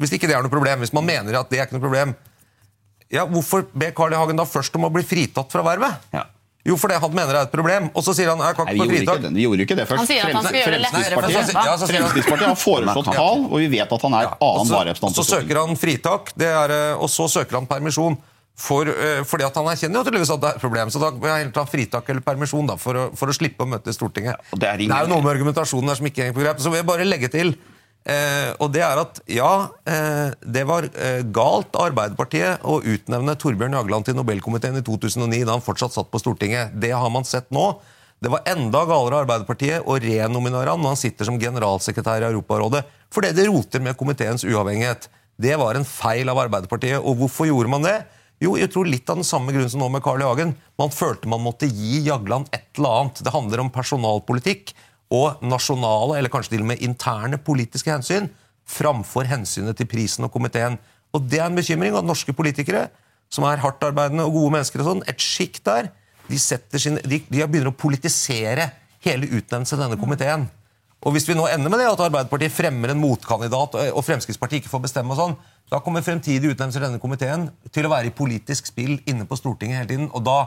Hvis 0.00 0.12
ikke 0.12 0.28
det 0.28 0.36
er 0.36 0.42
noe 0.42 0.52
problem, 0.52 0.78
hvis 0.80 0.92
man 0.92 1.04
mener 1.04 1.34
at 1.40 1.50
det 1.50 1.58
er 1.58 1.66
ikke 1.66 1.76
noe 1.76 1.84
problem 1.84 2.14
ja, 3.10 3.24
Hvorfor 3.26 3.66
ber 3.74 3.92
Carl 3.96 4.12
I. 4.12 4.16
Hagen 4.16 4.36
da 4.36 4.44
først 4.44 4.74
om 4.76 4.84
å 4.84 4.92
bli 4.92 5.02
fritatt 5.02 5.50
fra 5.50 5.62
vervet? 5.64 5.96
Ja. 6.12 6.24
Jo, 6.68 6.76
for 6.76 6.92
det 6.92 6.98
han 7.00 7.14
mener 7.16 7.32
er 7.38 7.46
et 7.48 7.52
problem. 7.54 7.88
Og 7.96 8.04
så 8.04 8.12
sier 8.14 8.28
han 8.28 8.38
jeg 8.44 8.56
kan 8.58 8.66
Nei, 8.68 8.74
ikke 8.76 8.84
vi 8.84 8.88
få 8.88 8.92
gjorde 8.92 9.02
ikke, 9.02 9.18
fritak. 9.18 9.34
vi 9.38 9.44
gjorde 9.46 9.64
ikke 9.64 9.76
det 9.78 9.86
først. 9.88 9.98
Han 10.02 10.08
sier 10.10 10.24
at 10.28 10.34
han 10.36 10.44
skal 10.44 10.58
gjøre 10.60 10.74
det 10.76 10.80
lettere 10.84 11.14
for 11.16 11.88
Fremskrittspartiet, 11.88 12.42
Ja, 12.44 12.48
har 12.52 12.60
foreslått 12.62 13.12
Carl, 13.16 13.44
og 13.48 13.56
vi 13.62 13.68
vet 13.72 13.92
at 13.96 14.02
han 14.08 14.14
er 14.18 14.22
Ja, 14.28 14.34
annen 14.40 14.66
så- 14.68 14.74
vararepresentant. 14.76 15.16
Så 15.16 15.24
søker 15.24 15.62
han 15.66 15.76
fritak, 15.80 16.32
det 16.36 16.46
er, 16.52 16.70
eh, 16.92 16.98
og 17.00 17.08
så 17.08 17.24
søker 17.28 17.56
han 17.58 17.66
permisjon. 17.66 18.18
For, 18.58 18.82
eh, 18.90 19.22
fordi 19.22 19.44
at 19.46 19.54
Han 19.54 19.66
erkjenner 19.70 20.02
jo 20.02 20.04
tydeligvis 20.10 20.30
at 20.34 20.40
det 20.42 20.48
er 20.50 20.54
et 20.56 20.60
problem, 20.60 20.88
så 20.90 20.98
da 20.98 21.10
må 21.12 21.22
jeg 21.30 21.52
ta 21.54 21.64
fritak 21.64 22.08
eller 22.10 22.20
permisjon 22.20 22.66
da, 22.66 22.74
for, 22.76 22.92
å, 22.94 23.16
for 23.16 23.28
å 23.28 23.32
slippe 23.32 23.62
å 23.62 23.68
møte 23.70 23.86
i 23.86 23.92
Stortinget. 23.94 24.34
Ja, 24.50 24.58
det 24.58 24.68
er 24.68 24.78
ingen- 24.82 24.98
jo 24.98 25.06
noe 25.14 25.22
med 25.22 25.30
argumentasjonen 25.36 25.86
der 25.86 25.94
som 25.94 26.06
ikke 26.06 26.24
henger 26.26 26.34
på 26.34 26.42
grep. 26.42 26.58
Så 26.58 26.64
vil 26.72 26.82
jeg 26.82 26.86
bare 26.86 27.04
legge 27.06 27.30
til, 27.30 27.54
eh, 28.10 28.50
og 28.58 28.72
det 28.74 28.82
er 28.84 29.00
at 29.02 29.20
ja, 29.30 29.52
eh, 29.88 30.32
det 30.40 30.64
var 30.68 30.88
eh, 30.88 31.20
galt 31.34 31.76
av 31.76 31.90
Arbeiderpartiet 31.90 32.64
å 32.66 32.80
utnevne 32.80 33.36
Torbjørn 33.38 33.76
Jagland 33.78 34.08
til 34.08 34.18
Nobelkomiteen 34.18 34.80
i 34.80 34.84
2009, 34.86 35.44
da 35.44 35.54
han 35.54 35.64
fortsatt 35.64 35.94
satt 35.94 36.10
på 36.12 36.20
Stortinget. 36.22 36.74
Det 36.80 36.94
har 36.94 37.12
man 37.14 37.28
sett 37.28 37.50
nå. 37.54 37.70
Det 38.18 38.32
var 38.32 38.48
enda 38.50 38.82
galere 38.88 39.20
av 39.20 39.24
Arbeiderpartiet 39.26 39.86
å 39.86 39.98
renominere 40.02 40.72
han 40.72 40.82
når 40.82 40.96
han 40.96 41.00
sitter 41.04 41.28
som 41.28 41.38
generalsekretær 41.38 42.24
i 42.24 42.30
Europarådet, 42.32 42.82
fordi 43.14 43.30
det 43.36 43.46
roter 43.46 43.84
med 43.84 43.98
komiteens 44.00 44.42
uavhengighet. 44.48 45.06
Det 45.38 45.54
var 45.60 45.78
en 45.78 45.86
feil 45.86 46.28
av 46.32 46.40
Arbeiderpartiet. 46.42 46.98
Og 46.98 47.20
hvorfor 47.20 47.46
gjorde 47.46 47.70
man 47.70 47.86
det? 47.86 48.00
Jo, 48.42 48.56
jeg 48.58 48.70
tror 48.70 48.86
litt 48.86 49.08
av 49.10 49.18
den 49.18 49.26
samme 49.26 49.54
grunnen 49.54 49.70
som 49.70 49.82
nå 49.82 49.88
med 49.90 50.02
Carl 50.02 50.22
I. 50.22 50.26
Hagen. 50.26 50.56
Man 50.78 50.92
følte 50.94 51.30
man 51.30 51.42
måtte 51.42 51.66
gi 51.70 52.04
Jagland 52.06 52.50
et 52.54 52.78
eller 52.78 53.02
annet. 53.02 53.22
Det 53.22 53.34
handler 53.34 53.62
om 53.62 53.70
personalpolitikk 53.74 54.74
og 55.14 55.42
nasjonale, 55.44 56.18
eller 56.18 56.32
kanskje 56.32 56.56
til 56.56 56.64
og 56.64 56.70
med 56.72 56.82
interne 56.84 57.38
politiske 57.40 57.92
hensyn, 57.92 58.28
framfor 58.68 59.28
hensynet 59.28 59.78
til 59.78 59.88
prisen 59.88 60.26
og 60.26 60.32
komiteen. 60.34 60.76
Og 61.16 61.24
det 61.24 61.40
er 61.40 61.48
en 61.48 61.56
bekymring 61.56 61.96
at 61.96 62.04
norske 62.04 62.34
politikere, 62.36 62.88
som 63.32 63.44
er 63.48 63.60
hardtarbeidende 63.62 64.26
og 64.28 64.36
gode 64.36 64.56
mennesker, 64.58 64.82
og 64.82 64.90
sånn, 64.90 65.06
et 65.08 65.20
sjikt 65.20 65.64
der, 65.68 65.90
de, 66.28 66.38
sin, 66.38 67.00
de, 67.00 67.22
de 67.24 67.46
begynner 67.48 67.72
å 67.72 67.76
politisere 67.76 68.68
hele 69.04 69.30
utnevnelsen 69.30 69.76
til 69.76 69.84
denne 69.86 70.00
komiteen. 70.00 70.48
Og 71.06 71.14
Hvis 71.14 71.28
vi 71.28 71.36
nå 71.38 71.44
ender 71.46 71.70
med 71.70 71.78
det 71.78 71.86
at 71.86 72.00
Arbeiderpartiet 72.02 72.52
fremmer 72.52 72.90
en 72.90 73.00
motkandidat, 73.00 73.76
og 73.78 73.98
og 74.00 74.04
Fremskrittspartiet 74.04 74.64
ikke 74.64 74.72
får 74.72 74.82
bestemme, 74.88 75.14
og 75.14 75.20
sånn, 75.20 75.36
da 75.70 75.78
kommer 75.84 76.02
fremtidige 76.02 76.54
utnevnelser 76.54 76.82
i 76.82 76.88
denne 76.88 77.02
komiteen 77.02 77.48
til 77.70 77.86
å 77.86 77.92
være 77.92 78.10
i 78.10 78.16
politisk 78.16 78.66
spill 78.70 78.96
inne 79.06 79.28
på 79.28 79.38
Stortinget 79.38 79.82
hele 79.82 79.92
tiden. 79.92 80.10
og 80.12 80.24
da, 80.26 80.38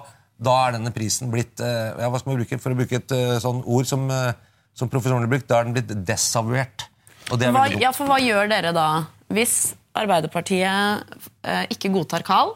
da 0.42 0.56
er 0.66 0.76
denne 0.76 0.92
prisen 0.92 1.32
blitt 1.32 1.62
eh, 1.62 1.94
ja, 2.02 2.10
hva 2.10 2.20
skal 2.20 2.34
man 2.34 2.42
bruke, 2.42 2.60
For 2.60 2.74
å 2.74 2.80
bruke 2.80 3.00
et 3.00 3.12
eh, 3.16 3.38
sånn 3.40 3.62
ord 3.64 3.88
som, 3.88 4.10
eh, 4.12 4.34
som 4.78 4.90
professoren 4.92 5.26
har 5.26 5.32
brukt, 5.32 5.48
da 5.50 5.60
er 5.62 5.70
den 5.70 5.76
blitt 5.78 5.94
desavuert. 6.08 6.88
Og 7.32 7.40
det 7.40 7.48
er 7.48 7.56
Hva, 7.56 7.68
ja, 7.80 7.92
for 7.96 8.10
hva 8.10 8.20
gjør 8.22 8.50
dere 8.52 8.74
da 8.76 8.88
hvis 9.32 9.74
Arbeiderpartiet 9.96 11.16
eh, 11.48 11.66
ikke 11.72 11.92
godtar 11.94 12.24
Carl, 12.28 12.54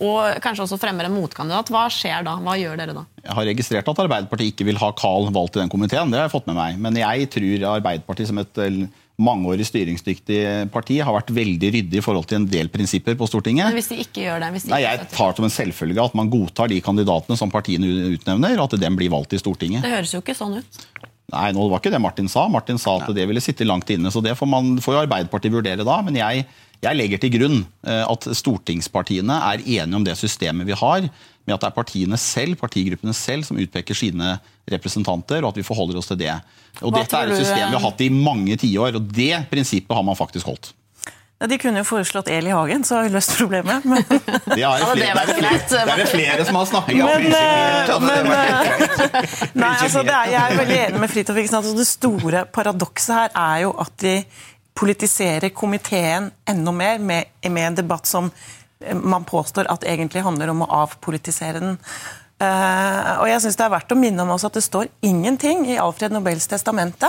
og 0.00 0.38
kanskje 0.40 0.64
også 0.64 0.78
fremmer 0.80 1.04
en 1.08 1.12
motkandidat? 1.12 1.68
Hva 1.72 1.84
skjer 1.92 2.24
da? 2.24 2.38
Hva 2.40 2.54
gjør 2.56 2.78
dere 2.80 2.94
da? 2.96 3.02
Jeg 3.20 3.36
har 3.36 3.46
registrert 3.50 3.90
at 3.92 4.00
Arbeiderpartiet 4.00 4.54
ikke 4.54 4.66
vil 4.70 4.80
ha 4.80 4.88
Carl 4.96 5.28
valgt 5.34 5.58
i 5.58 5.60
den 5.60 5.72
komiteen. 5.72 6.08
Det 6.12 6.16
har 6.20 6.28
jeg 6.28 6.32
fått 6.32 6.48
med 6.48 6.56
meg. 6.56 6.78
Men 6.80 6.96
jeg 6.96 7.28
tror 7.34 7.66
Arbeiderpartiet 7.74 8.30
som 8.30 8.40
et 8.40 8.60
eh, 8.64 8.78
mangeårig 9.20 9.66
styringsdyktig 9.68 10.38
parti 10.72 10.96
har 11.04 11.12
vært 11.12 11.32
veldig 11.36 11.70
ryddig 11.76 12.00
i 12.00 12.04
forhold 12.04 12.28
til 12.30 12.40
en 12.40 12.48
del 12.48 12.70
prinsipper 12.72 13.12
på 13.12 13.26
Men 13.26 13.32
Stortinget. 13.34 13.76
hvis 13.76 13.90
de 13.92 14.00
ikke 14.00 14.24
gjør 14.24 14.40
det? 14.40 14.50
Hvis 14.54 14.64
de 14.64 14.72
Nei, 14.72 14.80
Jeg 14.86 15.10
tar 15.12 15.36
som 15.36 15.44
en 15.44 15.52
selvfølge 15.52 16.04
at 16.04 16.16
man 16.16 16.32
godtar 16.32 16.72
de 16.72 16.80
kandidatene 16.80 17.36
som 17.36 17.52
partiene 17.52 17.92
utnevner, 18.16 18.56
og 18.56 18.72
at 18.72 18.80
dem 18.80 18.96
blir 18.96 19.12
valgt 19.12 19.36
i 19.36 19.42
Stortinget. 19.42 19.84
Det 19.84 19.92
høres 19.92 20.14
jo 20.16 20.22
ikke 20.24 20.36
sånn 20.38 20.62
ut. 20.62 20.80
Nei, 21.30 21.50
nå 21.54 21.66
var 21.70 21.80
ikke 21.80 21.92
det 21.94 22.00
Martin 22.02 22.28
sa. 22.30 22.46
Martin 22.50 22.80
sa 22.80 22.96
at 22.98 23.10
det 23.14 23.26
ville 23.30 23.42
sitte 23.42 23.66
langt 23.68 23.90
inne. 23.92 24.10
Så 24.10 24.22
det 24.24 24.34
får, 24.38 24.48
man, 24.50 24.72
får 24.82 24.96
jo 24.96 25.02
Arbeiderpartiet 25.04 25.54
vurdere 25.54 25.86
da. 25.86 25.98
Men 26.06 26.18
jeg, 26.18 26.46
jeg 26.82 26.98
legger 26.98 27.22
til 27.22 27.34
grunn 27.36 27.58
eh, 27.86 28.02
at 28.02 28.26
stortingspartiene 28.40 29.36
er 29.52 29.62
enige 29.62 30.00
om 30.00 30.06
det 30.06 30.16
systemet 30.18 30.68
vi 30.68 30.78
har, 30.78 31.06
med 31.46 31.56
at 31.56 31.62
det 31.62 31.70
er 31.70 31.76
partiene 31.76 32.18
selv, 32.20 32.58
partigruppene 32.60 33.14
selv 33.16 33.46
som 33.46 33.58
utpeker 33.60 33.96
sine 33.96 34.34
representanter, 34.70 35.44
og 35.44 35.52
at 35.52 35.60
vi 35.60 35.66
forholder 35.66 36.00
oss 36.00 36.10
til 36.10 36.20
det. 36.20 36.34
Og 36.80 36.90
Hva 36.90 37.00
Dette 37.02 37.22
er 37.22 37.32
et 37.32 37.42
system 37.42 37.64
vi 37.64 37.76
har 37.76 37.80
eh, 37.80 37.86
hatt 37.86 38.04
i 38.04 38.10
mange 38.12 38.58
tiår, 38.60 38.98
og 38.98 39.14
det 39.14 39.32
prinsippet 39.52 39.96
har 39.96 40.06
man 40.06 40.18
faktisk 40.18 40.50
holdt. 40.50 40.72
Ja, 41.40 41.46
de 41.48 41.56
kunne 41.56 41.80
jo 41.80 41.86
foreslått 41.88 42.28
Eli 42.28 42.50
Hagen, 42.52 42.82
så 42.84 42.98
har 42.98 43.06
vi 43.06 43.14
løst 43.14 43.32
problemet. 43.38 43.84
Men, 43.88 44.02
Det 44.10 44.60
er 44.60 44.82
flere, 44.92 44.96
det 45.00 45.06
er 45.08 45.38
flere, 45.38 45.60
det 45.70 45.80
er 45.80 46.00
det 46.02 46.08
flere 46.10 46.44
som 46.44 46.58
har 46.58 46.66
snakket 46.68 46.98
om. 47.00 47.08
men, 47.08 47.32
eh, 47.32 47.94
men 48.04 48.28
eh, 48.34 49.36
Nei, 49.62 49.70
altså 49.78 50.02
det 50.04 50.12
er, 50.18 50.28
Jeg 50.34 50.40
er 50.42 50.60
veldig 50.60 50.78
enig 50.82 51.00
med 51.00 51.12
Fridtjof. 51.14 51.40
Altså, 51.40 51.72
det 51.78 51.86
store 51.88 52.44
paradokset 52.52 53.14
her 53.16 53.32
er 53.32 53.62
jo 53.64 53.72
at 53.80 53.96
de 54.04 54.14
politiserer 54.76 55.48
komiteen 55.56 56.28
enda 56.48 56.76
mer 56.76 57.00
med, 57.00 57.32
med 57.48 57.70
en 57.70 57.78
debatt 57.80 58.10
som 58.10 58.28
eh, 58.28 58.92
man 58.92 59.24
påstår 59.24 59.72
at 59.72 59.88
egentlig 59.88 60.26
handler 60.28 60.52
om 60.52 60.66
å 60.66 60.72
avpolitisere 60.82 61.64
den. 61.64 61.78
Uh, 62.40 63.20
og 63.20 63.26
jeg 63.28 63.40
synes 63.42 63.56
Det 63.56 63.64
er 63.66 63.72
verdt 63.74 63.90
å 63.92 63.96
minne 64.00 64.24
om 64.24 64.30
også 64.32 64.48
at 64.48 64.54
det 64.56 64.62
står 64.64 64.86
ingenting 65.04 65.66
i 65.68 65.74
Alfred 65.76 66.12
Nobels 66.12 66.46
testamente 66.48 67.08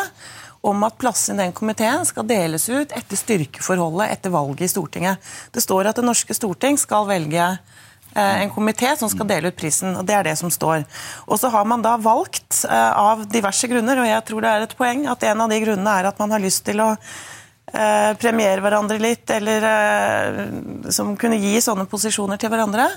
om 0.62 0.84
at 0.86 0.98
plassene 1.02 1.42
i 1.42 1.46
den 1.48 1.56
komiteen 1.58 2.06
skal 2.06 2.28
deles 2.30 2.68
ut 2.70 2.94
etter 2.94 3.18
styrkeforholdet 3.18 4.14
etter 4.14 4.34
valget 4.34 4.68
i 4.68 4.72
Stortinget. 4.72 5.32
Det 5.52 5.64
står 5.64 5.90
at 5.90 5.98
det 5.98 6.06
norske 6.06 6.36
storting 6.38 6.78
skal 6.78 7.08
velge 7.10 7.48
eh, 7.50 8.36
en 8.44 8.54
komité 8.54 8.94
som 8.98 9.10
skal 9.10 9.30
dele 9.32 9.50
ut 9.50 9.58
prisen. 9.58 9.96
og 9.98 10.06
Det 10.06 10.16
er 10.16 10.30
det 10.30 10.38
som 10.38 10.54
står. 10.54 10.86
Og 11.26 11.42
så 11.42 11.50
har 11.50 11.66
man 11.66 11.82
da 11.82 11.96
valgt 11.98 12.62
eh, 12.70 12.92
av 12.94 13.26
diverse 13.26 13.68
grunner, 13.72 14.04
og 14.04 14.10
jeg 14.12 14.26
tror 14.30 14.46
det 14.46 14.54
er 14.54 14.68
et 14.68 14.78
poeng, 14.78 15.08
at 15.10 15.26
en 15.32 15.46
av 15.48 15.50
de 15.50 15.62
grunnene 15.66 15.98
er 15.98 16.12
at 16.12 16.22
man 16.22 16.38
har 16.38 16.46
lyst 16.46 16.66
til 16.70 16.86
å 16.86 16.92
eh, 16.94 18.14
premiere 18.22 18.62
hverandre 18.62 19.02
litt, 19.02 19.26
eller 19.34 19.66
som 20.94 21.18
kunne 21.18 21.42
gi 21.42 21.58
sånne 21.58 21.90
posisjoner 21.90 22.38
til 22.38 22.54
hverandre. 22.54 22.92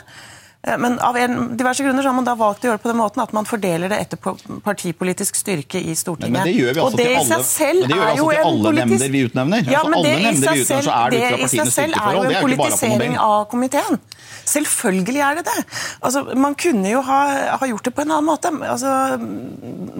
Eh, 0.66 0.78
Men 0.78 0.98
av 1.00 1.16
en, 1.16 1.56
diverse 1.56 1.84
grunner 1.84 2.02
så 2.02 2.08
har 2.08 2.16
man 2.16 2.24
da 2.28 2.34
valgt 2.38 2.64
å 2.64 2.68
gjøre 2.70 2.78
det 2.78 2.82
på 2.86 2.88
den 2.92 3.00
måten 3.00 3.22
at 3.22 3.32
man 3.36 3.44
fordeler 3.48 3.92
det 3.92 3.98
etter 4.06 4.20
partipolitisk 4.64 5.36
styrke 5.36 5.80
i 5.80 5.94
Stortinget. 5.98 6.32
Men 6.38 6.48
det 6.48 6.54
gjør 6.56 6.72
vi 6.72 6.80
altså 6.80 6.86
og 6.86 6.96
det 6.96 7.04
til 7.04 7.12
i 7.12 7.18
alle- 7.20 7.28
seg 7.30 7.44
selv 7.50 7.84
er 7.84 8.04
altså 8.04 8.30
en 8.32 8.46
alle 8.46 8.72
politisk- 8.72 8.80
nemnder 8.80 9.10
vi 9.16 9.24
utnevner. 9.28 9.70
Ja, 9.70 9.78
Altså 9.78 9.90
men 9.90 9.98
alle 9.98 10.08
det 10.08 10.14
i 10.14 10.40
seg 10.40 10.62
utnevner, 10.64 10.92
er 10.94 11.10
det 11.10 11.20
det 11.20 11.40
i 11.40 11.48
seg 11.56 11.72
selv 11.72 11.94
er 12.00 12.12
jo 12.12 12.22
en 12.22 12.30
er 12.30 12.40
jo 12.40 12.46
politisering 12.46 13.18
av 13.18 13.48
komiteen. 13.50 14.00
Selvfølgelig 14.44 15.20
er 15.24 15.34
det 15.38 15.44
det. 15.46 15.64
Altså, 16.02 16.24
man 16.36 16.54
kunne 16.54 16.90
jo 16.90 17.00
ha, 17.02 17.20
ha 17.56 17.66
gjort 17.66 17.84
det 17.84 17.94
på 17.94 18.02
en 18.04 18.10
annen 18.10 18.28
måte. 18.28 18.50
Altså, 18.68 18.90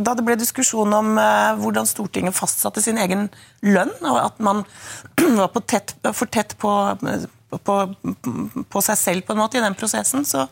da 0.05 0.15
det 0.15 0.25
ble 0.27 0.37
diskusjon 0.37 0.93
om 0.93 1.17
uh, 1.19 1.55
hvordan 1.61 1.87
Stortinget 1.89 2.37
fastsatte 2.37 2.83
sin 2.85 2.99
egen 3.01 3.31
lønn, 3.63 3.93
og 4.03 4.19
at 4.21 4.41
man 4.41 4.65
var 5.41 5.49
på 5.55 5.65
tett, 5.67 5.95
for 6.13 6.27
tett 6.27 6.57
på, 6.61 6.73
på, 7.59 7.77
på, 8.71 8.83
seg 8.85 8.99
selv 8.99 9.27
på 9.27 9.35
en 9.35 9.43
måte 9.43 9.59
i 9.59 9.63
den 9.65 9.77
prosessen, 9.79 10.25
så 10.27 10.47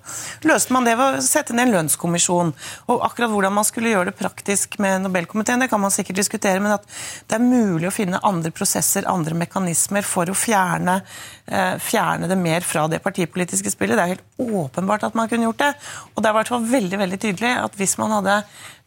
løste 0.47 0.75
man 0.75 0.87
det 0.87 0.97
ved 0.99 1.19
å 1.19 1.25
sette 1.25 1.57
ned 1.57 1.69
en 1.69 1.75
lønnskommisjon. 1.77 2.53
Og 2.93 3.05
akkurat 3.07 3.33
hvordan 3.33 3.57
man 3.57 3.67
skulle 3.69 3.93
gjøre 3.93 4.11
det 4.11 4.19
praktisk 4.19 4.79
med 4.83 5.05
Nobelkomiteen, 5.05 5.65
det 5.65 5.71
kan 5.73 5.83
man 5.83 5.95
sikkert 5.95 6.21
diskutere, 6.23 6.63
men 6.63 6.77
at 6.77 6.87
det 7.31 7.39
er 7.39 7.45
mulig 7.45 7.91
å 7.91 7.95
finne 7.95 8.23
andre 8.27 8.53
prosesser, 8.55 9.09
andre 9.11 9.37
mekanismer 9.39 10.07
for 10.07 10.31
å 10.31 10.37
fjerne, 10.37 11.01
fjerne 11.83 12.29
det 12.31 12.37
mer 12.39 12.65
fra 12.65 12.85
det 12.89 13.01
partipolitiske 13.03 13.73
spillet. 13.73 13.99
Det 13.99 14.03
er 14.05 14.13
helt 14.15 14.43
åpenbart 14.63 15.03
at 15.09 15.17
man 15.19 15.29
kunne 15.29 15.49
gjort 15.49 15.59
det. 15.65 15.73
Og 16.15 16.23
det 16.23 16.29
er 16.29 16.37
i 16.37 16.39
hvert 16.39 16.53
fall 16.53 16.69
veldig, 16.71 17.01
veldig 17.01 17.19
tydelig 17.25 17.51
at 17.59 17.75
hvis 17.81 17.97
man 18.01 18.15
hadde 18.15 18.37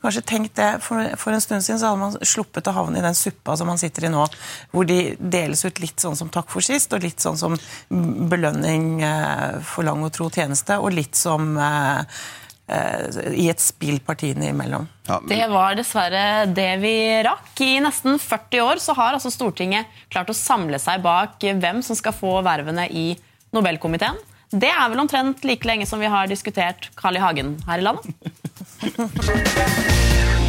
kanskje 0.05 0.23
tenkt 0.27 0.55
det 0.59 0.69
for, 0.85 1.01
for, 1.17 1.33
en 1.33 1.41
stund 1.41 1.65
siden, 1.65 1.79
så 1.81 1.89
hadde 1.89 2.01
man 2.01 2.17
sluppet 2.21 2.69
å 2.69 2.75
havne 2.75 2.99
i 2.99 3.05
den 3.05 3.17
suppa 3.17 3.55
som 3.57 3.69
man 3.69 3.81
sitter 3.81 4.07
i 4.07 4.13
nå, 4.13 4.25
hvor 4.73 4.87
de 4.87 4.99
deles 5.19 5.65
ut 5.65 5.81
litt 5.81 6.01
sånn 6.01 6.17
som 6.19 6.31
takk 6.33 6.51
for 6.53 6.65
sist, 6.65 6.93
og 6.93 7.05
litt 7.05 7.23
sånn 7.23 7.39
som 7.39 7.57
belønning 7.89 9.01
eh, 9.05 9.61
for 9.65 9.87
lang 9.87 10.03
og 10.05 10.13
tro 10.15 10.29
tjeneste, 10.33 10.77
og 10.77 10.93
litt 10.95 11.17
som 11.17 11.55
eh, 11.57 12.01
eh, 12.01 12.44
i 12.65 13.45
et 13.51 13.61
spill 13.61 13.99
partiene 14.01 14.47
imellom. 14.49 14.87
Ja, 15.05 15.19
men... 15.21 15.29
Det 15.29 15.47
var 15.51 15.75
dessverre 15.77 16.45
det 16.49 16.71
vi 16.81 16.95
rakk. 17.27 17.51
I 17.61 17.75
nesten 17.83 18.17
40 18.21 18.63
år 18.65 18.81
så 18.81 18.95
har 18.97 19.13
altså 19.13 19.29
Stortinget 19.33 19.91
klart 20.09 20.31
å 20.33 20.37
samle 20.37 20.79
seg 20.81 21.03
bak 21.05 21.37
hvem 21.45 21.83
som 21.85 21.97
skal 21.97 22.15
få 22.17 22.39
vervene 22.45 22.87
i 22.89 23.11
Nobelkomiteen. 23.53 24.17
Det 24.55 24.71
er 24.71 24.89
vel 24.89 25.03
omtrent 25.03 25.45
like 25.45 25.67
lenge 25.67 25.85
som 25.89 26.01
vi 26.01 26.09
har 26.09 26.29
diskutert 26.31 26.89
Carl 26.97 27.19
I. 27.19 27.23
Hagen 27.23 27.55
her 27.67 27.81
i 27.81 27.85
landet. 27.85 28.09